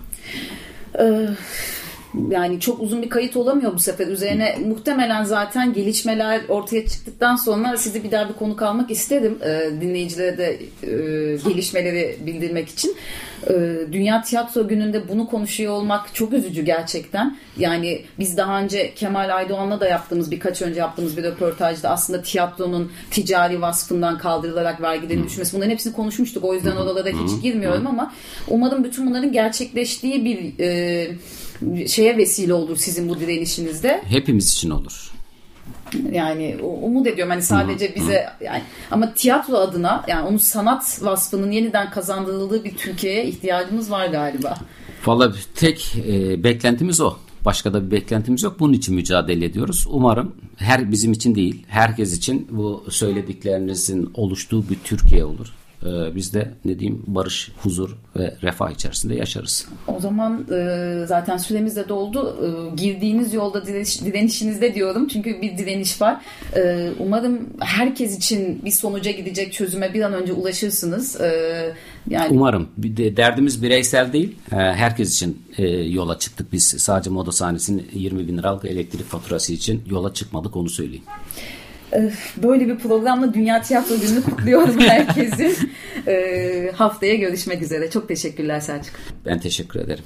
Yani 2.29 2.59
çok 2.59 2.81
uzun 2.81 3.01
bir 3.01 3.09
kayıt 3.09 3.35
olamıyor 3.35 3.73
bu 3.73 3.79
sefer. 3.79 4.07
Üzerine 4.07 4.57
muhtemelen 4.67 5.23
zaten 5.23 5.73
gelişmeler 5.73 6.41
ortaya 6.49 6.87
çıktıktan 6.87 7.35
sonra 7.35 7.77
sizi 7.77 8.03
bir 8.03 8.11
daha 8.11 8.29
bir 8.29 8.33
konuk 8.33 8.61
almak 8.61 8.91
isterim. 8.91 9.37
E, 9.45 9.81
dinleyicilere 9.81 10.37
de 10.37 10.59
e, 10.83 10.89
gelişmeleri 11.49 12.17
bildirmek 12.25 12.69
için. 12.69 12.95
E, 13.49 13.53
Dünya 13.91 14.21
Tiyatro 14.21 14.67
Günü'nde 14.67 15.09
bunu 15.09 15.27
konuşuyor 15.27 15.73
olmak 15.73 16.15
çok 16.15 16.33
üzücü 16.33 16.61
gerçekten. 16.61 17.37
Yani 17.57 18.01
biz 18.19 18.37
daha 18.37 18.61
önce 18.61 18.93
Kemal 18.93 19.35
Aydoğan'la 19.35 19.79
da 19.79 19.87
yaptığımız 19.87 20.31
birkaç 20.31 20.61
önce 20.61 20.79
yaptığımız 20.79 21.17
bir 21.17 21.23
röportajda 21.23 21.89
aslında 21.89 22.21
tiyatronun 22.21 22.91
ticari 23.11 23.61
vasfından 23.61 24.17
kaldırılarak 24.17 24.81
vergilerin 24.81 25.23
düşmesi 25.23 25.55
bunların 25.55 25.71
hepsini 25.71 25.93
konuşmuştuk. 25.93 26.43
O 26.43 26.53
yüzden 26.53 26.75
oralara 26.75 27.09
hiç 27.09 27.43
girmiyorum 27.43 27.87
ama 27.87 28.13
umarım 28.47 28.83
bütün 28.83 29.07
bunların 29.07 29.31
gerçekleştiği 29.31 30.25
bir 30.25 30.53
e, 30.59 31.11
şeye 31.87 32.17
vesile 32.17 32.53
olur 32.53 32.77
sizin 32.77 33.09
bu 33.09 33.19
direnişinizde. 33.19 34.01
Hepimiz 34.05 34.53
için 34.53 34.69
olur. 34.69 35.11
Yani 36.11 36.57
umut 36.61 37.07
ediyorum 37.07 37.31
hani 37.31 37.41
sadece 37.41 37.95
bize 37.95 38.29
yani 38.41 38.61
ama 38.91 39.13
tiyatro 39.13 39.57
adına 39.57 40.03
yani 40.07 40.27
onun 40.27 40.37
sanat 40.37 40.99
vasfının 41.03 41.51
yeniden 41.51 41.91
kazandırıldığı 41.91 42.63
bir 42.63 42.75
Türkiye'ye 42.77 43.25
ihtiyacımız 43.25 43.91
var 43.91 44.07
galiba. 44.07 44.57
Valla 45.05 45.33
tek 45.55 45.95
e, 46.07 46.43
beklentimiz 46.43 47.01
o. 47.01 47.13
Başka 47.45 47.73
da 47.73 47.85
bir 47.85 47.91
beklentimiz 47.91 48.43
yok. 48.43 48.59
Bunun 48.59 48.73
için 48.73 48.95
mücadele 48.95 49.45
ediyoruz. 49.45 49.85
Umarım 49.89 50.35
her 50.55 50.91
bizim 50.91 51.11
için 51.11 51.35
değil, 51.35 51.63
herkes 51.67 52.17
için 52.17 52.47
bu 52.51 52.83
söylediklerinizin 52.89 54.11
oluştuğu 54.13 54.69
bir 54.69 54.77
Türkiye 54.83 55.25
olur. 55.25 55.53
Ee, 55.85 56.15
biz 56.15 56.33
de 56.33 56.51
ne 56.65 56.79
diyeyim 56.79 57.03
barış, 57.07 57.51
huzur 57.57 57.97
ve 58.15 58.35
refah 58.43 58.71
içerisinde 58.71 59.15
yaşarız. 59.15 59.67
O 59.87 59.99
zaman 59.99 60.47
e, 60.51 61.05
zaten 61.07 61.37
süremiz 61.37 61.75
de 61.75 61.89
doldu. 61.89 62.37
E, 62.43 62.75
girdiğiniz 62.75 63.33
yolda 63.33 63.65
direniş, 63.65 64.01
direnişinizde 64.05 64.75
diyorum. 64.75 65.07
Çünkü 65.07 65.41
bir 65.41 65.57
direniş 65.57 66.01
var. 66.01 66.21
E, 66.55 66.91
umarım 66.99 67.49
herkes 67.59 68.17
için 68.17 68.65
bir 68.65 68.71
sonuca 68.71 69.11
gidecek 69.11 69.53
çözüme 69.53 69.93
bir 69.93 70.01
an 70.01 70.13
önce 70.13 70.33
ulaşırsınız. 70.33 71.17
Yani 72.09 72.27
Umarım. 72.31 72.69
Derdimiz 72.97 73.63
bireysel 73.63 74.13
değil. 74.13 74.35
Herkes 74.49 75.15
için 75.15 75.41
yola 75.89 76.19
çıktık 76.19 76.53
biz. 76.53 76.63
Sadece 76.63 77.09
moda 77.09 77.31
sahnesinin 77.31 77.87
20 77.93 78.27
bin 78.27 78.37
liralık 78.37 78.65
elektrik 78.65 79.05
faturası 79.05 79.53
için 79.53 79.81
yola 79.89 80.13
çıkmadık 80.13 80.55
onu 80.55 80.69
söyleyeyim. 80.69 81.03
Böyle 82.43 82.67
bir 82.67 82.77
programla 82.77 83.33
Dünya 83.33 83.61
Tiyatro 83.61 83.95
Günü'nü 84.01 84.23
kutluyorum 84.23 84.79
herkesin. 84.79 85.71
Haftaya 86.75 87.15
görüşmek 87.15 87.61
üzere. 87.61 87.89
Çok 87.89 88.07
teşekkürler 88.07 88.59
Selçuk. 88.59 88.95
Ben 89.25 89.39
teşekkür 89.39 89.79
ederim. 89.79 90.03